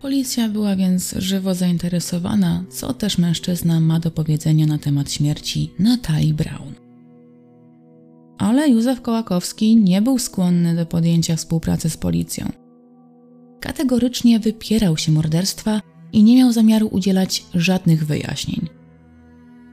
Policja 0.00 0.48
była 0.48 0.76
więc 0.76 1.14
żywo 1.18 1.54
zainteresowana, 1.54 2.64
co 2.70 2.94
też 2.94 3.18
mężczyzna 3.18 3.80
ma 3.80 4.00
do 4.00 4.10
powiedzenia 4.10 4.66
na 4.66 4.78
temat 4.78 5.12
śmierci 5.12 5.70
Natalii 5.78 6.34
Brown 6.34 6.74
ale 8.40 8.68
Józef 8.68 9.00
Kołakowski 9.00 9.76
nie 9.76 10.02
był 10.02 10.18
skłonny 10.18 10.76
do 10.76 10.86
podjęcia 10.86 11.36
współpracy 11.36 11.90
z 11.90 11.96
policją. 11.96 12.52
Kategorycznie 13.60 14.40
wypierał 14.40 14.96
się 14.96 15.12
morderstwa 15.12 15.80
i 16.12 16.22
nie 16.22 16.36
miał 16.36 16.52
zamiaru 16.52 16.88
udzielać 16.88 17.44
żadnych 17.54 18.06
wyjaśnień. 18.06 18.68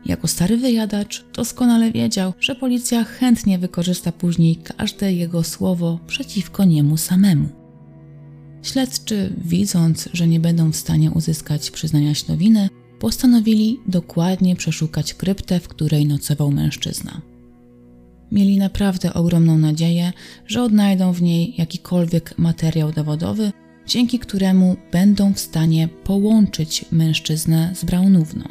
Jako 0.06 0.28
stary 0.28 0.58
wyjadacz 0.58 1.26
doskonale 1.34 1.92
wiedział, 1.92 2.34
że 2.40 2.56
policja 2.56 3.04
chętnie 3.04 3.60
wykorzysta 3.60 4.12
później 4.12 4.56
każde 4.56 5.14
jego 5.14 5.44
słowo 5.44 6.00
przeciwko 6.08 6.64
niemu 6.64 6.98
samemu. 6.98 7.57
Śledczy, 8.68 9.34
widząc, 9.46 10.10
że 10.14 10.28
nie 10.28 10.40
będą 10.40 10.72
w 10.72 10.76
stanie 10.76 11.12
uzyskać 11.12 11.72
przyznania 11.72 12.14
ślowiny, 12.16 12.70
postanowili 13.00 13.80
dokładnie 13.88 14.56
przeszukać 14.56 15.14
kryptę, 15.14 15.60
w 15.60 15.68
której 15.68 16.06
nocował 16.06 16.52
mężczyzna. 16.52 17.22
Mieli 18.32 18.58
naprawdę 18.58 19.14
ogromną 19.14 19.58
nadzieję, 19.58 20.14
że 20.46 20.64
odnajdą 20.64 21.14
w 21.14 21.22
niej 21.22 21.54
jakikolwiek 21.58 22.38
materiał 22.38 22.92
dowodowy, 22.92 23.52
dzięki 23.86 24.20
któremu 24.20 24.76
będą 24.92 25.34
w 25.34 25.40
stanie 25.40 25.90
połączyć 26.04 26.86
mężczyznę 26.92 27.72
z 27.76 27.86
Braunówną. 27.86 28.46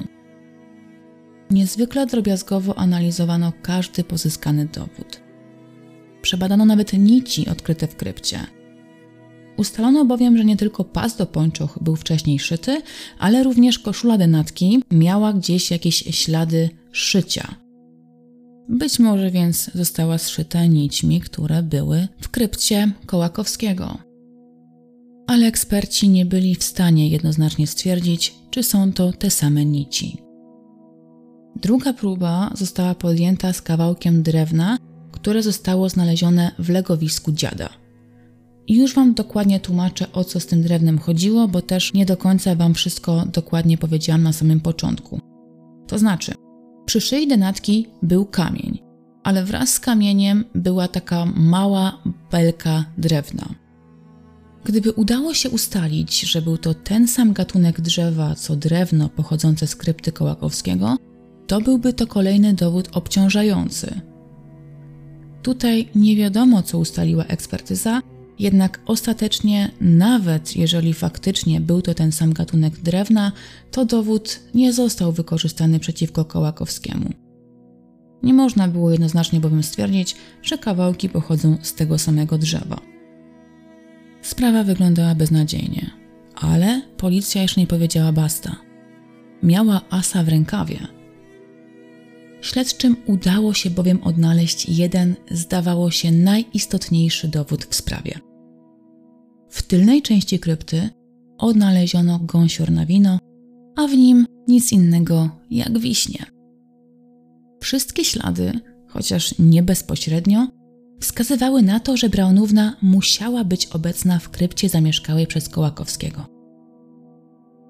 Niezwykle 1.51 2.07
drobiazgowo 2.07 2.79
analizowano 2.79 3.53
każdy 3.63 4.05
pozyskany 4.05 4.67
dowód. 4.67 5.21
Przebadano 6.23 6.65
nawet 6.65 6.93
nici 6.93 7.49
odkryte 7.49 7.87
w 7.87 7.97
krypcie. 7.97 8.56
Ustalono 9.57 10.05
bowiem, 10.05 10.37
że 10.37 10.45
nie 10.45 10.57
tylko 10.57 10.85
pas 10.85 11.17
do 11.17 11.27
pończoch 11.27 11.79
był 11.81 11.97
wcześniej 11.97 12.39
szyty, 12.39 12.83
ale 13.19 13.43
również 13.43 13.79
koszula 13.79 14.19
denatki 14.19 14.83
miała 14.91 15.33
gdzieś 15.33 15.71
jakieś 15.71 15.97
ślady 15.97 16.71
szycia– 16.93 17.55
być 18.69 18.99
może 18.99 19.31
więc 19.31 19.71
została 19.75 20.19
zszyta 20.19 20.67
nićmi, 20.67 21.21
które 21.21 21.63
były 21.63 22.09
w 22.21 22.29
krypcie 22.29 22.93
Kołakowskiego. 23.07 23.99
Ale 25.27 25.47
eksperci 25.47 26.09
nie 26.09 26.27
byli 26.27 26.55
w 26.55 26.65
stanie 26.65 27.09
jednoznacznie 27.09 27.67
stwierdzić, 27.67 28.35
czy 28.51 28.63
są 28.63 28.93
to 28.93 29.13
te 29.13 29.31
same 29.31 29.65
nici. 29.65 30.23
Druga 31.57 31.93
próba 31.93 32.51
została 32.55 32.95
podjęta 32.95 33.53
z 33.53 33.63
kawałkiem 33.63 34.23
drewna, 34.23 34.79
które 35.13 35.43
zostało 35.43 35.89
znalezione 35.89 36.51
w 36.59 36.69
legowisku 36.69 37.33
dziada. 37.33 37.69
I 38.69 38.77
już 38.77 38.95
Wam 38.95 39.15
dokładnie 39.15 39.61
tłumaczę, 39.61 40.13
o 40.13 40.25
co 40.25 40.41
z 40.41 40.47
tym 40.47 40.63
drewnem 40.63 40.99
chodziło, 40.99 41.49
bo 41.49 41.63
też 41.63 41.93
nie 41.93 42.07
do 42.07 42.17
końca 42.17 42.55
Wam 42.55 42.75
wszystko 42.75 43.25
dokładnie 43.33 43.79
powiedziałam 43.79 44.23
na 44.23 44.33
samym 44.33 44.61
początku. 44.61 45.21
To 45.87 45.99
znaczy, 45.99 46.33
przy 46.87 47.01
szyi 47.01 47.29
denatki 47.29 47.87
był 48.03 48.25
kamień, 48.25 48.79
ale 49.25 49.45
wraz 49.45 49.73
z 49.73 49.81
kamieniem 49.81 50.45
była 50.55 50.89
taka 50.89 51.27
mała 51.37 52.03
belka 52.31 52.85
drewna. 52.99 53.55
Gdyby 54.65 54.93
udało 54.93 55.35
się 55.35 55.51
ustalić, 55.51 56.21
że 56.21 56.43
był 56.43 56.59
to 56.59 56.75
ten 56.75 57.09
sam 57.09 57.33
gatunek 57.33 57.81
drzewa 57.81 58.35
co 58.35 58.57
drewno 58.57 59.09
pochodzące 59.09 59.67
z 59.67 59.77
krypty 59.77 60.13
Kołakowskiego, 60.13 60.97
to 61.47 61.61
byłby 61.61 61.93
to 61.93 62.07
kolejny 62.07 62.55
dowód 62.55 62.89
obciążający. 62.93 64.01
Tutaj 65.43 65.89
nie 65.95 66.17
wiadomo, 66.17 66.63
co 66.63 66.79
ustaliła 66.79 67.25
ekspertyza, 67.25 68.01
jednak 68.39 68.81
ostatecznie, 68.87 69.71
nawet 69.81 70.57
jeżeli 70.57 70.95
faktycznie 70.95 71.61
był 71.61 71.83
to 71.83 71.95
ten 71.95 72.13
sam 72.13 72.33
gatunek 72.33 72.77
drewna, 72.77 73.33
to 73.71 73.85
dowód 73.85 74.41
nie 74.55 74.73
został 74.73 75.13
wykorzystany 75.13 75.81
przeciwko 75.81 76.25
Kołakowskiemu. 76.25 77.11
Nie 78.23 78.35
można 78.35 78.69
było 78.69 78.91
jednoznacznie 78.91 79.41
bowiem 79.41 79.63
stwierdzić, 79.63 80.17
że 80.43 80.59
kawałki 80.59 81.09
pochodzą 81.09 81.57
z 81.63 81.75
tego 81.75 81.99
samego 81.99 82.39
drzewa. 82.39 82.81
Sprawa 84.23 84.65
wyglądała 84.65 85.15
beznadziejnie, 85.15 85.91
ale 86.35 86.83
policja 86.97 87.43
jeszcze 87.43 87.61
nie 87.61 87.67
powiedziała 87.67 88.13
basta. 88.13 88.57
Miała 89.43 89.81
asa 89.91 90.23
w 90.23 90.29
rękawie. 90.29 90.96
Śledczym 92.41 92.97
udało 93.07 93.55
się 93.55 93.71
bowiem 93.71 94.03
odnaleźć 94.03 94.69
jeden, 94.69 95.15
zdawało 95.31 95.91
się, 95.91 96.13
najistotniejszy 96.13 97.29
dowód 97.29 97.65
w 97.65 97.75
sprawie. 97.75 98.19
W 99.51 99.63
tylnej 99.63 100.03
części 100.03 100.39
krypty 100.39 100.91
odnaleziono 101.39 102.19
gąsior 102.19 102.71
na 102.71 102.87
wino, 102.87 103.19
a 103.77 103.87
w 103.87 103.93
nim 103.93 104.27
nic 104.49 104.73
innego 104.73 105.31
jak 105.51 105.79
wiśnie. 105.79 106.27
Wszystkie 107.61 108.05
ślady, 108.05 108.53
chociaż 108.89 109.35
nie 109.39 109.63
bezpośrednio, 109.63 110.49
wskazywały 111.01 111.63
na 111.63 111.81
to, 111.81 111.97
że 111.97 112.09
Braunówna 112.09 112.77
musiała 112.83 113.45
być 113.45 113.67
obecna 113.67 114.19
w 114.19 114.31
krypcie 114.31 114.69
zamieszkałej 114.69 115.27
przez 115.27 115.49
Kołakowskiego. 115.49 116.36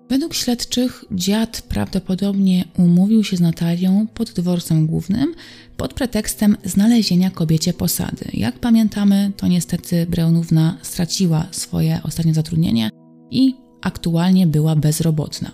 Według 0.08 0.34
śledczych 0.34 1.04
dziad 1.12 1.62
prawdopodobnie 1.68 2.64
umówił 2.78 3.24
się 3.24 3.36
z 3.36 3.40
Natalią 3.40 4.06
pod 4.14 4.30
dworcem 4.30 4.86
głównym 4.86 5.34
pod 5.76 5.94
pretekstem 5.94 6.56
znalezienia 6.64 7.30
kobiecie 7.30 7.72
posady. 7.72 8.24
Jak 8.32 8.58
pamiętamy, 8.58 9.32
to 9.36 9.46
niestety 9.46 10.06
Braunówna 10.06 10.78
straciła 10.82 11.46
swoje 11.50 12.00
ostatnie 12.02 12.34
zatrudnienie 12.34 12.90
i 13.30 13.54
aktualnie 13.82 14.46
była 14.46 14.76
bezrobotna. 14.76 15.52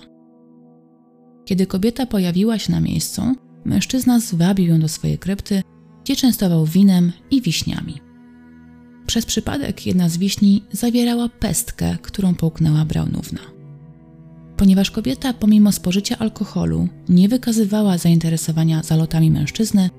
Kiedy 1.44 1.66
kobieta 1.66 2.06
pojawiła 2.06 2.58
się 2.58 2.72
na 2.72 2.80
miejscu, 2.80 3.22
mężczyzna 3.64 4.20
zwabił 4.20 4.66
ją 4.66 4.80
do 4.80 4.88
swojej 4.88 5.18
krypty, 5.18 5.62
gdzie 6.04 6.16
częstował 6.16 6.66
winem 6.66 7.12
i 7.30 7.42
wiśniami. 7.42 8.00
Przez 9.06 9.26
przypadek 9.26 9.86
jedna 9.86 10.08
z 10.08 10.16
wiśni 10.16 10.62
zawierała 10.72 11.28
pestkę, 11.28 11.96
którą 12.02 12.34
połknęła 12.34 12.84
Braunówna. 12.84 13.61
Ponieważ 14.62 14.90
kobieta, 14.90 15.32
pomimo 15.32 15.72
spożycia 15.72 16.18
alkoholu, 16.18 16.88
nie 17.08 17.28
wykazywała 17.28 17.98
zainteresowania 17.98 18.82
zalotami 18.82 19.30
mężczyzny, 19.30 19.90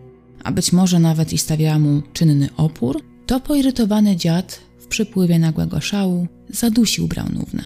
a 0.44 0.52
być 0.52 0.74
może 0.74 1.00
nawet 1.00 1.34
i 1.34 1.38
stawiała 1.38 1.80
mu 1.80 2.02
czynny 2.14 2.50
opór, 2.58 3.02
to 3.26 3.40
poirytowany 3.40 4.16
dziad 4.16 4.60
w 4.80 4.88
przypływie 4.88 5.40
nagłego 5.40 5.82
szału 5.82 6.28
zadusił 6.50 7.08
Braunownę. 7.08 7.64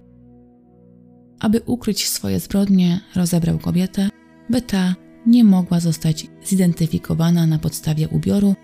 Aby 1.39 1.61
ukryć 1.65 2.07
swoje 2.07 2.39
zbrodnie, 2.39 2.99
rozebrał 3.15 3.59
kobietę, 3.59 4.09
by 4.49 4.61
ta 4.61 4.95
nie 5.25 5.43
mogła 5.43 5.79
zostać 5.79 6.27
zidentyfikowana 6.45 7.47
na 7.47 7.59
podstawie 7.59 8.09
ubioru. 8.09 8.55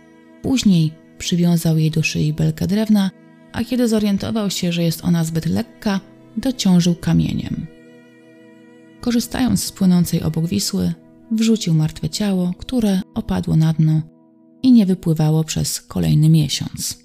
Później 0.41 0.91
przywiązał 1.17 1.77
jej 1.77 1.91
do 1.91 2.03
szyi 2.03 2.33
belkę 2.33 2.67
drewna, 2.67 3.11
a 3.51 3.63
kiedy 3.63 3.87
zorientował 3.87 4.49
się, 4.49 4.71
że 4.71 4.83
jest 4.83 5.05
ona 5.05 5.23
zbyt 5.23 5.45
lekka, 5.45 5.99
dociążył 6.37 6.95
kamieniem. 6.95 7.72
Korzystając 9.03 9.63
z 9.63 9.71
płynącej 9.71 10.23
obok 10.23 10.47
Wisły, 10.47 10.93
wrzucił 11.31 11.73
martwe 11.73 12.09
ciało, 12.09 12.53
które 12.57 13.01
opadło 13.13 13.55
na 13.55 13.73
dno 13.73 14.01
i 14.61 14.71
nie 14.71 14.85
wypływało 14.85 15.43
przez 15.43 15.81
kolejny 15.81 16.29
miesiąc. 16.29 16.97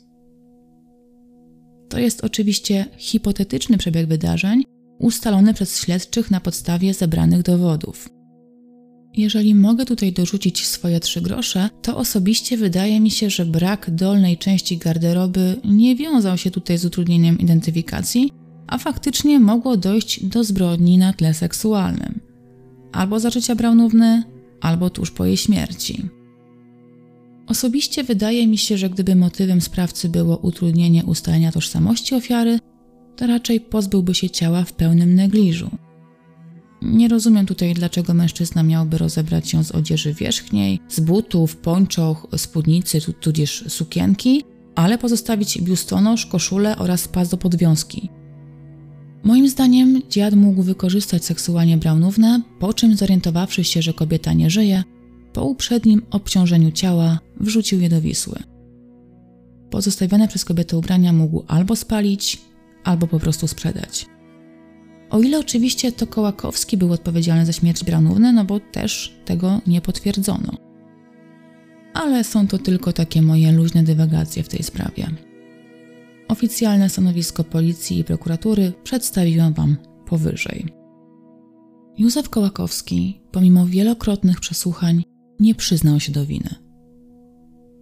To 1.89 1.99
jest 1.99 2.25
oczywiście 2.25 2.87
hipotetyczny 2.97 3.79
przebieg 3.79 4.07
wydarzeń, 4.07 4.65
ustalony 4.99 5.55
przez 5.55 5.81
śledczych 5.81 6.31
na 6.31 6.41
podstawie 6.41 6.95
zebranych 6.95 7.43
dowodów. 7.43 8.09
Jeżeli 9.17 9.55
mogę 9.55 9.85
tutaj 9.85 10.13
dorzucić 10.13 10.67
swoje 10.67 11.01
trzy 11.01 11.21
grosze, 11.21 11.69
to 11.83 11.97
osobiście 11.97 12.57
wydaje 12.57 13.01
mi 13.01 13.11
się, 13.11 13.31
że 13.31 13.47
brak 13.47 13.91
dolnej 13.91 14.39
części 14.39 14.79
garderoby 14.79 15.61
nie 15.65 15.97
wiązał 15.97 16.39
się 16.39 16.51
tutaj 16.51 16.79
z 16.79 16.85
utrudnieniem 16.85 17.39
identyfikacji, 17.39 18.31
a 18.69 18.79
faktycznie 18.79 19.41
mogło 19.41 19.77
dojść 19.77 20.25
do 20.25 20.45
zbrodni 20.45 20.99
na 20.99 21.13
tle 21.13 21.35
seksualnym. 21.35 22.21
Albo 22.93 23.21
za 23.21 23.31
życia 23.31 23.55
Braunówny, 23.55 24.23
albo 24.61 24.91
tuż 24.91 25.11
po 25.11 25.25
jej 25.25 25.37
śmierci. 25.37 26.09
Osobiście 27.47 28.05
wydaje 28.05 28.47
mi 28.47 28.59
się, 28.59 28.79
że 28.79 28.91
gdyby 28.91 29.15
motywem 29.15 29.61
sprawcy 29.61 30.09
było 30.09 30.37
utrudnienie 30.37 31.05
ustalenia 31.05 31.53
tożsamości 31.53 32.15
ofiary, 32.15 32.59
to 33.17 33.27
raczej 33.27 33.61
pozbyłby 33.61 34.15
się 34.15 34.31
ciała 34.31 34.65
w 34.65 34.73
pełnym 34.73 35.15
negliżu. 35.15 35.71
Nie 36.83 37.09
rozumiem 37.09 37.47
tutaj, 37.47 37.75
dlaczego 37.75 38.15
mężczyzna 38.15 38.63
miałby 38.63 38.99
rozebrać 38.99 39.53
ją 39.53 39.65
z 39.65 39.73
odzieży 39.73 40.15
wierzchniej, 40.15 40.81
z 40.89 41.01
butów, 41.01 41.57
pończoch, 41.57 42.27
spódnicy, 42.37 43.01
tudzież 43.21 43.65
sukienki, 43.69 44.45
ale 44.75 44.99
pozostawić 44.99 45.63
biustonosz, 45.63 46.27
koszulę 46.27 46.79
oraz 46.79 47.09
pas 47.09 47.29
do 47.29 47.37
podwiązki. 47.37 48.11
Moim 49.25 49.49
zdaniem 49.49 50.03
dziad 50.11 50.35
mógł 50.35 50.63
wykorzystać 50.63 51.25
seksualnie 51.25 51.77
Braunownę, 51.77 52.43
po 52.59 52.75
czym 52.75 52.97
zorientowawszy 52.97 53.65
się, 53.65 53.83
że 53.83 53.93
kobieta 53.93 54.33
nie 54.33 54.51
żyje, 54.51 54.85
po 55.33 55.45
uprzednim 55.45 56.03
obciążeniu 56.11 56.73
ciała 56.73 57.19
wrzucił 57.41 57.81
je 57.81 57.89
do 57.89 58.01
Wisły. 58.01 58.39
Pozostawione 59.71 60.29
przez 60.29 60.45
kobietę 60.45 60.79
ubrania 60.79 61.13
mógł 61.13 61.45
albo 61.49 61.77
spalić, 61.77 62.39
albo 62.85 63.07
po 63.07 63.21
prostu 63.21 63.49
sprzedać. 63.49 64.07
O 65.11 65.21
ile 65.21 65.39
oczywiście 65.39 65.93
to 65.93 66.07
Kołakowski 66.07 66.77
był 66.77 66.93
odpowiedzialny 66.93 67.47
za 67.47 67.53
śmierć 67.53 67.85
Braunówny, 67.85 68.33
no 68.33 68.45
bo 68.45 68.61
też 68.61 69.17
tego 69.25 69.61
nie 69.67 69.81
potwierdzono. 69.81 70.53
Ale 71.95 72.25
są 72.25 72.47
to 72.47 72.59
tylko 72.59 72.93
takie 72.93 73.23
moje 73.23 73.53
luźne 73.53 73.83
dywagacje 73.83 74.43
w 74.43 74.49
tej 74.49 74.63
sprawie. 74.63 75.11
Oficjalne 76.29 76.89
stanowisko 76.89 77.45
policji 77.45 77.99
i 77.99 78.05
prokuratury 78.05 78.73
przedstawiłam 78.83 79.55
Wam 79.55 79.77
powyżej. 80.07 80.67
Józef 81.99 82.29
Kołakowski, 82.29 83.21
pomimo 83.33 83.67
wielokrotnych 83.67 84.41
przesłuchań, 84.41 85.03
nie 85.41 85.55
przyznał 85.55 86.01
się 86.01 86.13
do 86.13 86.27
winy. 86.27 86.55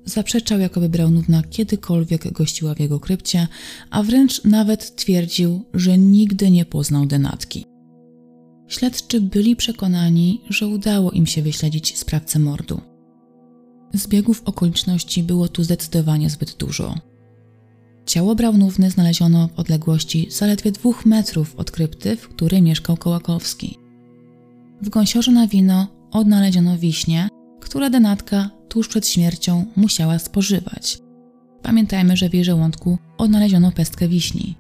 Zaprzeczał, 0.05 0.61
jakoby 0.61 0.89
Braunówna 0.89 1.43
kiedykolwiek 1.43 2.33
gościła 2.33 2.75
w 2.75 2.81
jego 2.81 3.01
krypcie, 3.01 3.49
a 3.91 4.03
wręcz 4.03 4.45
nawet 4.45 4.97
twierdził, 4.97 5.65
że 5.75 5.99
nigdy 5.99 6.51
nie 6.51 6.65
poznał 6.65 7.07
denatki. 7.07 7.65
Śledczy 8.69 9.21
byli 9.21 9.57
przekonani, 9.57 10.41
że 10.51 10.67
udało 10.67 11.11
im 11.11 11.27
się 11.27 11.43
wyśledzić 11.43 11.99
sprawcę 11.99 12.39
mordu. 12.39 12.81
Zbiegów 13.95 14.43
okoliczności 14.45 15.23
było 15.23 15.49
tu 15.49 15.65
zdecydowanie 15.65 16.31
zbyt 16.31 16.57
dużo. 16.57 16.95
Ciało 18.07 18.35
Braunówny 18.35 18.91
znaleziono 18.91 19.49
w 19.49 19.59
odległości 19.59 20.29
zaledwie 20.31 20.73
dwóch 20.73 21.07
metrów 21.07 21.55
od 21.57 21.71
krypty, 21.71 22.17
w 22.17 22.29
której 22.29 22.63
mieszkał 22.63 22.97
Kołakowski. 22.97 23.79
W 24.83 24.89
gąsiorze 24.89 25.33
na 25.33 25.47
wino 25.47 25.87
odnaleziono 26.11 26.79
wiśnie, 26.79 27.29
które 27.61 27.91
denatka 27.91 28.51
tuż 28.69 28.89
przed 28.89 29.09
śmiercią 29.09 29.65
musiała 29.77 30.19
spożywać. 30.19 30.99
Pamiętajmy, 31.63 32.17
że 32.17 32.29
w 32.29 32.35
jej 32.35 32.45
żołądku 32.45 32.99
odnaleziono 33.19 33.73
pestkę 33.73 34.09
wiśni. 34.09 34.55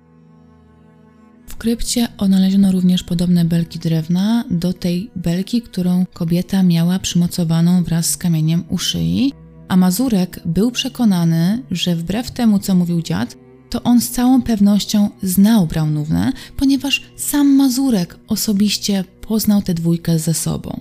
W 1.47 1.57
krypcie 1.57 2.09
odnaleziono 2.19 2.73
również 2.73 3.03
podobne 3.03 3.45
belki 3.45 3.79
drewna 3.79 4.45
do 4.51 4.73
tej 4.73 5.11
belki, 5.17 5.63
którą 5.63 6.07
kobieta 6.13 6.63
miała 6.63 6.99
przymocowaną 6.99 7.85
wraz 7.85 8.11
z 8.11 8.17
kamieniem 8.17 8.65
u 8.69 8.79
szyi, 8.79 9.33
a 9.69 9.77
Mazurek 9.77 10.41
był 10.45 10.71
przekonany, 10.71 11.63
że 11.71 11.97
wbrew 11.97 12.31
temu, 12.31 12.59
co 12.59 12.75
mówił 12.75 13.03
dziad, 13.03 13.37
to 13.71 13.83
on 13.83 14.01
z 14.01 14.11
całą 14.11 14.43
pewnością 14.43 15.11
znał 15.23 15.67
Braunownę, 15.67 16.33
ponieważ 16.57 17.03
sam 17.17 17.57
Mazurek 17.57 18.19
osobiście 18.29 19.05
poznał 19.29 19.63
tę 19.63 19.75
dwójkę 19.75 20.19
ze 20.19 20.35
sobą. 20.35 20.81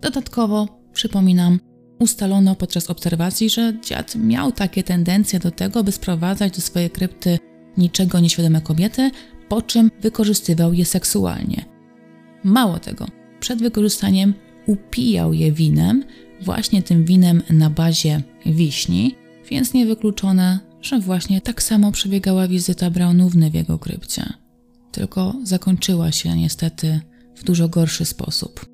Dodatkowo, 0.00 0.68
przypominam, 0.92 1.60
ustalono 1.98 2.54
podczas 2.54 2.90
obserwacji, 2.90 3.50
że 3.50 3.80
dziad 3.80 4.14
miał 4.16 4.52
takie 4.52 4.82
tendencje 4.82 5.38
do 5.38 5.50
tego, 5.50 5.84
by 5.84 5.92
sprowadzać 5.92 6.56
do 6.56 6.62
swojej 6.62 6.90
krypty 6.90 7.38
niczego 7.76 8.20
nieświadome 8.20 8.60
kobiety, 8.60 9.10
po 9.48 9.62
czym 9.62 9.90
wykorzystywał 10.00 10.72
je 10.72 10.84
seksualnie. 10.84 11.64
Mało 12.44 12.78
tego, 12.78 13.06
przed 13.40 13.58
wykorzystaniem 13.58 14.34
upijał 14.66 15.32
je 15.32 15.52
winem, 15.52 16.04
właśnie 16.44 16.82
tym 16.82 17.04
winem 17.04 17.42
na 17.50 17.70
bazie 17.70 18.22
wiśni, 18.46 19.14
więc 19.50 19.74
niewykluczone, 19.74 20.58
że 20.80 21.00
właśnie 21.00 21.40
tak 21.40 21.62
samo 21.62 21.92
przebiegała 21.92 22.48
wizyta 22.48 22.90
Braunówny 22.90 23.50
w 23.50 23.54
jego 23.54 23.78
krypcie. 23.78 24.32
Tylko 24.92 25.34
zakończyła 25.42 26.12
się 26.12 26.36
niestety 26.36 27.00
w 27.36 27.44
dużo 27.44 27.68
gorszy 27.68 28.04
sposób. 28.04 28.66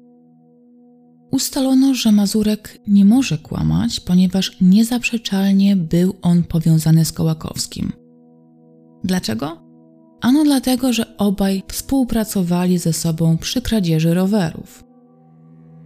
Ustalono, 1.31 1.95
że 1.95 2.13
Mazurek 2.13 2.79
nie 2.87 3.05
może 3.05 3.39
kłamać, 3.39 4.01
ponieważ 4.01 4.57
niezaprzeczalnie 4.61 5.77
był 5.77 6.15
on 6.23 6.43
powiązany 6.43 7.05
z 7.05 7.13
Kołakowskim. 7.13 7.93
Dlaczego? 9.05 9.63
Ano 10.21 10.45
dlatego, 10.45 10.93
że 10.93 11.17
obaj 11.17 11.63
współpracowali 11.69 12.79
ze 12.79 12.93
sobą 12.93 13.39
przy 13.39 13.63
kradzieży 13.63 14.15
rowerów. 14.15 14.90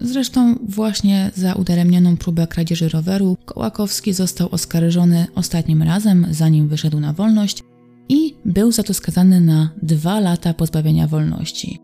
Zresztą 0.04 0.58
właśnie 0.68 1.30
za 1.34 1.54
udaremnioną 1.54 2.16
próbę 2.16 2.46
kradzieży 2.46 2.88
roweru 2.88 3.36
Kołakowski 3.44 4.12
został 4.12 4.48
oskarżony 4.50 5.26
ostatnim 5.34 5.82
razem, 5.82 6.26
zanim 6.30 6.68
wyszedł 6.68 7.00
na 7.00 7.12
wolność 7.12 7.62
i 8.08 8.34
był 8.44 8.72
za 8.72 8.82
to 8.82 8.94
skazany 8.94 9.40
na 9.40 9.70
dwa 9.82 10.20
lata 10.20 10.54
pozbawienia 10.54 11.06
wolności. 11.06 11.78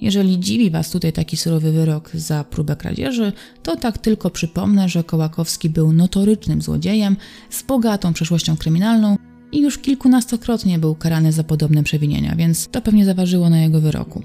Jeżeli 0.00 0.40
dziwi 0.40 0.70
Was 0.70 0.90
tutaj 0.90 1.12
taki 1.12 1.36
surowy 1.36 1.72
wyrok 1.72 2.10
za 2.14 2.44
próbę 2.44 2.76
kradzieży, 2.76 3.32
to 3.62 3.76
tak 3.76 3.98
tylko 3.98 4.30
przypomnę, 4.30 4.88
że 4.88 5.04
Kołakowski 5.04 5.70
był 5.70 5.92
notorycznym 5.92 6.62
złodziejem 6.62 7.16
z 7.50 7.62
bogatą 7.62 8.12
przeszłością 8.12 8.56
kryminalną 8.56 9.16
i 9.52 9.60
już 9.60 9.78
kilkunastokrotnie 9.78 10.78
był 10.78 10.94
karany 10.94 11.32
za 11.32 11.44
podobne 11.44 11.82
przewinienia, 11.82 12.36
więc 12.36 12.68
to 12.68 12.82
pewnie 12.82 13.04
zaważyło 13.04 13.50
na 13.50 13.60
jego 13.60 13.80
wyroku. 13.80 14.22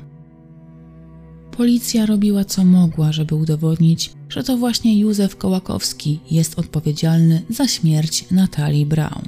Policja 1.60 2.06
robiła 2.06 2.46
co 2.46 2.66
mogła, 2.66 3.12
żeby 3.12 3.36
udowodnić, 3.36 4.12
że 4.30 4.44
to 4.44 4.58
właśnie 4.58 5.00
Józef 5.00 5.38
Kołakowski 5.38 6.20
jest 6.32 6.60
odpowiedzialny 6.60 7.42
za 7.50 7.68
śmierć 7.68 8.32
Natalii 8.32 8.86
Brown. 8.86 9.24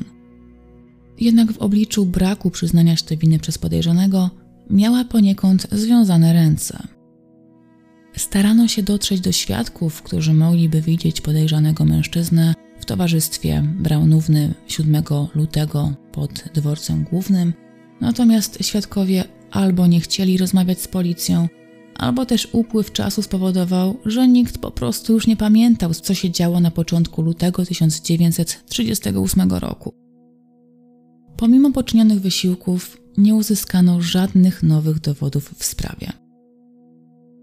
Jednak 1.20 1.54
w 1.54 1.58
obliczu 1.58 2.06
braku 2.06 2.52
przyznania 2.52 2.98
się 2.98 3.18
winy 3.18 3.40
przez 3.40 3.58
podejrzanego, 3.58 4.30
miała 4.70 5.06
poniekąd 5.06 5.68
związane 5.72 6.34
ręce. 6.34 6.88
Starano 8.16 8.68
się 8.68 8.84
dotrzeć 8.84 9.22
do 9.22 9.32
świadków, 9.32 10.02
którzy 10.02 10.34
mogliby 10.34 10.82
widzieć 10.82 11.22
podejrzanego 11.22 11.86
mężczyznę 11.86 12.54
w 12.80 12.86
towarzystwie 12.86 13.64
Braunówny 13.80 14.54
7 14.68 15.04
lutego 15.36 15.94
pod 16.12 16.44
dworcem 16.54 17.04
głównym, 17.04 17.54
natomiast 18.02 18.58
świadkowie 18.66 19.24
albo 19.52 19.88
nie 19.88 20.00
chcieli 20.00 20.38
rozmawiać 20.38 20.82
z 20.82 20.88
policją, 20.88 21.48
albo 21.96 22.26
też 22.26 22.48
upływ 22.52 22.92
czasu 22.92 23.22
spowodował, 23.22 23.98
że 24.06 24.28
nikt 24.28 24.58
po 24.58 24.72
prostu 24.72 25.14
już 25.14 25.28
nie 25.28 25.38
pamiętał, 25.38 25.94
co 25.94 26.14
się 26.14 26.32
działo 26.32 26.60
na 26.60 26.72
początku 26.72 27.22
lutego 27.22 27.66
1938 27.66 29.52
roku. 29.52 29.94
Pomimo 31.38 31.72
poczynionych 31.72 32.22
wysiłków, 32.22 32.98
nie 33.18 33.36
uzyskano 33.36 34.02
żadnych 34.02 34.64
nowych 34.64 35.00
dowodów 35.00 35.54
w 35.58 35.64
sprawie. 35.64 36.12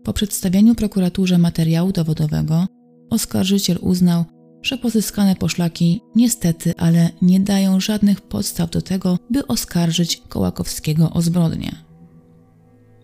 Po 0.05 0.13
przedstawieniu 0.13 0.75
prokuraturze 0.75 1.39
materiału 1.39 1.93
dowodowego, 1.93 2.67
oskarżyciel 3.11 3.79
uznał, 3.81 4.25
że 4.63 4.79
pozyskane 4.79 5.37
poszlaki 5.37 6.01
niestety, 6.15 6.75
ale 6.77 7.11
nie 7.23 7.41
dają 7.41 7.81
żadnych 7.81 8.21
podstaw 8.21 8.71
do 8.71 8.83
tego, 8.83 9.19
by 9.31 9.47
oskarżyć 9.47 10.23
Kołakowskiego 10.29 11.11
o 11.11 11.23
zbrodnię. 11.23 11.88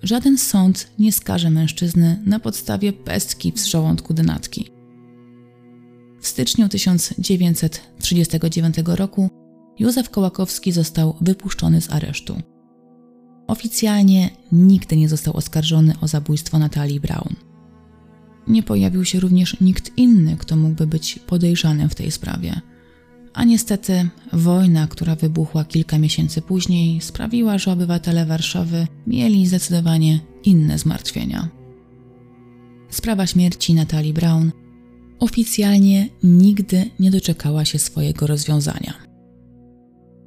Żaden 0.05 0.39
sąd 0.39 0.91
nie 0.99 1.13
skaże 1.13 1.51
mężczyzny 1.51 2.23
na 2.27 2.41
podstawie 2.41 2.93
pestki 2.93 3.53
w 3.53 3.59
żołądku 3.59 4.15
denatki. 4.15 4.71
W 6.21 6.27
styczniu 6.27 6.69
1939 6.69 8.77
roku 8.87 9.31
Józef 9.79 10.11
Kołakowski 10.11 10.73
został 10.73 11.17
wypuszczony 11.21 11.81
z 11.81 11.91
aresztu. 11.91 12.43
Oficjalnie 13.47 14.31
nigdy 14.53 14.97
nie 14.97 15.09
został 15.09 15.37
oskarżony 15.37 15.95
o 16.01 16.09
zabójstwo 16.09 16.59
Natalii 16.59 17.01
Brown. 17.01 17.35
Nie 18.47 18.63
pojawił 18.63 19.05
się 19.05 19.21
również 19.21 19.61
nikt 19.61 19.99
inny, 19.99 20.37
kto 20.37 20.57
mógłby 20.57 20.87
być 20.87 21.19
podejrzanym 21.19 21.89
w 21.89 21.95
tej 21.95 22.11
sprawie. 22.11 22.61
A 23.35 23.45
niestety 23.45 24.09
wojna, 24.33 24.87
która 24.87 25.15
wybuchła 25.15 25.65
kilka 25.65 25.99
miesięcy 25.99 26.43
później, 26.43 27.01
sprawiła, 27.01 27.59
że 27.59 27.73
obywatele 27.73 28.27
Warszawy 28.27 28.87
mieli 29.07 29.47
zdecydowanie 29.47 30.21
inne 30.45 30.79
zmartwienia. 30.79 31.49
Sprawa 32.91 33.27
śmierci 33.27 33.75
Natalii 33.75 34.13
Brown 34.13 34.53
oficjalnie 35.19 36.09
nigdy 36.23 36.91
nie 37.01 37.11
doczekała 37.11 37.65
się 37.65 37.79
swojego 37.79 38.27
rozwiązania. 38.27 38.95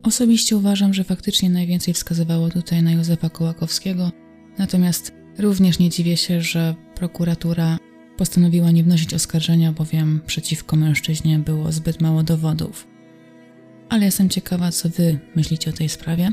Osobiście 0.03 0.57
uważam, 0.57 0.93
że 0.93 1.03
faktycznie 1.03 1.49
najwięcej 1.49 1.93
wskazywało 1.93 2.49
tutaj 2.49 2.83
na 2.83 2.91
Józefa 2.91 3.29
Kołakowskiego, 3.29 4.11
natomiast 4.57 5.13
również 5.39 5.79
nie 5.79 5.89
dziwię 5.89 6.17
się, 6.17 6.41
że 6.41 6.75
prokuratura 6.95 7.77
postanowiła 8.17 8.71
nie 8.71 8.83
wnosić 8.83 9.13
oskarżenia, 9.13 9.71
bowiem 9.71 10.21
przeciwko 10.25 10.75
mężczyźnie 10.75 11.39
było 11.39 11.71
zbyt 11.71 12.01
mało 12.01 12.23
dowodów. 12.23 12.96
Ale 13.89 14.05
jestem 14.05 14.29
ciekawa, 14.29 14.71
co 14.71 14.89
Wy 14.89 15.19
myślicie 15.35 15.69
o 15.69 15.73
tej 15.73 15.89
sprawie. 15.89 16.29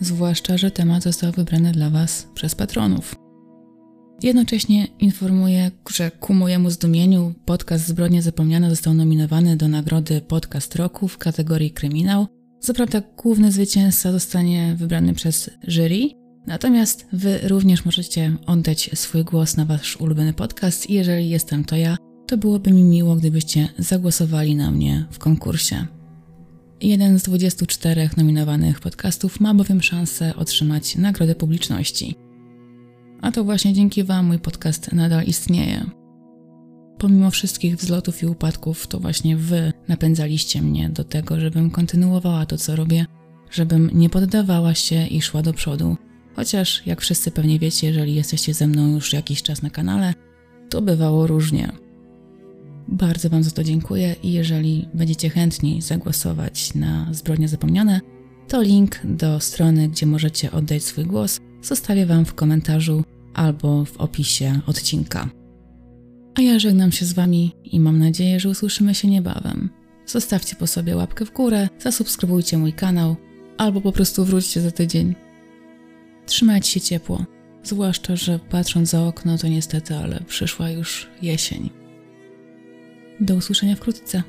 Zwłaszcza, 0.00 0.56
że 0.56 0.70
temat 0.70 1.02
został 1.02 1.32
wybrany 1.32 1.72
dla 1.72 1.90
Was 1.90 2.28
przez 2.34 2.54
patronów. 2.54 3.14
Jednocześnie 4.22 4.86
informuję, 4.98 5.70
że 5.90 6.10
ku 6.10 6.34
mojemu 6.34 6.70
zdumieniu 6.70 7.34
podcast 7.44 7.86
Zbrodnia 7.86 8.22
Zapomniana 8.22 8.70
został 8.70 8.94
nominowany 8.94 9.56
do 9.56 9.68
nagrody 9.68 10.20
Podcast 10.20 10.76
Roku 10.76 11.08
w 11.08 11.18
kategorii 11.18 11.70
Kryminał, 11.70 12.26
co 12.60 12.74
prawda 12.74 13.02
główny 13.16 13.52
zwycięzca 13.52 14.12
zostanie 14.12 14.74
wybrany 14.78 15.14
przez 15.14 15.50
jury, 15.68 16.10
natomiast 16.46 17.06
Wy 17.12 17.38
również 17.42 17.84
możecie 17.84 18.36
oddać 18.46 18.90
swój 18.94 19.24
głos 19.24 19.56
na 19.56 19.64
Wasz 19.64 19.96
ulubiony 19.96 20.32
podcast 20.32 20.90
i 20.90 20.94
jeżeli 20.94 21.30
jestem 21.30 21.64
to 21.64 21.76
ja, 21.76 21.96
to 22.26 22.36
byłoby 22.36 22.72
mi 22.72 22.84
miło, 22.84 23.16
gdybyście 23.16 23.68
zagłosowali 23.78 24.56
na 24.56 24.70
mnie 24.70 25.06
w 25.10 25.18
konkursie. 25.18 25.97
Jeden 26.80 27.18
z 27.18 27.22
24 27.22 28.10
nominowanych 28.16 28.80
podcastów 28.80 29.40
ma 29.40 29.54
bowiem 29.54 29.82
szansę 29.82 30.36
otrzymać 30.36 30.96
nagrodę 30.96 31.34
publiczności. 31.34 32.14
A 33.20 33.32
to 33.32 33.44
właśnie 33.44 33.72
dzięki 33.72 34.04
Wam 34.04 34.26
mój 34.26 34.38
podcast 34.38 34.92
nadal 34.92 35.24
istnieje 35.24 35.90
pomimo 36.98 37.30
wszystkich 37.30 37.76
wzlotów 37.76 38.22
i 38.22 38.26
upadków, 38.26 38.86
to 38.86 39.00
właśnie 39.00 39.36
wy 39.36 39.72
napędzaliście 39.88 40.62
mnie 40.62 40.88
do 40.88 41.04
tego, 41.04 41.40
żebym 41.40 41.70
kontynuowała 41.70 42.46
to, 42.46 42.58
co 42.58 42.76
robię, 42.76 43.06
żebym 43.50 43.90
nie 43.94 44.10
poddawała 44.10 44.74
się 44.74 45.06
i 45.06 45.22
szła 45.22 45.42
do 45.42 45.52
przodu. 45.52 45.96
Chociaż, 46.36 46.86
jak 46.86 47.00
wszyscy 47.00 47.30
pewnie 47.30 47.58
wiecie, 47.58 47.86
jeżeli 47.86 48.14
jesteście 48.14 48.54
ze 48.54 48.66
mną 48.66 48.94
już 48.94 49.12
jakiś 49.12 49.42
czas 49.42 49.62
na 49.62 49.70
kanale, 49.70 50.14
to 50.70 50.82
bywało 50.82 51.26
różnie. 51.26 51.72
Bardzo 52.88 53.28
Wam 53.28 53.42
za 53.42 53.50
to 53.50 53.64
dziękuję 53.64 54.16
i 54.22 54.32
jeżeli 54.32 54.88
będziecie 54.94 55.30
chętni 55.30 55.82
zagłosować 55.82 56.74
na 56.74 57.08
Zbrodnie 57.12 57.48
Zapomniane, 57.48 58.00
to 58.48 58.62
link 58.62 59.00
do 59.04 59.40
strony, 59.40 59.88
gdzie 59.88 60.06
możecie 60.06 60.52
oddać 60.52 60.82
swój 60.82 61.04
głos, 61.04 61.40
zostawię 61.62 62.06
Wam 62.06 62.24
w 62.24 62.34
komentarzu 62.34 63.04
albo 63.34 63.84
w 63.84 63.96
opisie 63.96 64.60
odcinka. 64.66 65.28
A 66.34 66.40
ja 66.40 66.58
żegnam 66.58 66.92
się 66.92 67.06
z 67.06 67.12
Wami 67.12 67.52
i 67.64 67.80
mam 67.80 67.98
nadzieję, 67.98 68.40
że 68.40 68.48
usłyszymy 68.48 68.94
się 68.94 69.08
niebawem. 69.08 69.70
Zostawcie 70.06 70.56
po 70.56 70.66
sobie 70.66 70.96
łapkę 70.96 71.24
w 71.24 71.32
górę, 71.32 71.68
zasubskrybujcie 71.78 72.58
mój 72.58 72.72
kanał 72.72 73.16
albo 73.58 73.80
po 73.80 73.92
prostu 73.92 74.24
wróćcie 74.24 74.60
za 74.60 74.70
tydzień. 74.70 75.14
Trzymajcie 76.26 76.70
się 76.70 76.80
ciepło, 76.80 77.24
zwłaszcza, 77.62 78.16
że 78.16 78.38
patrząc 78.38 78.90
za 78.90 79.06
okno 79.06 79.38
to 79.38 79.48
niestety, 79.48 79.96
ale 79.96 80.20
przyszła 80.20 80.70
już 80.70 81.08
jesień. 81.22 81.77
Do 83.20 83.34
usłyszenia 83.34 83.76
wkrótce. 83.76 84.22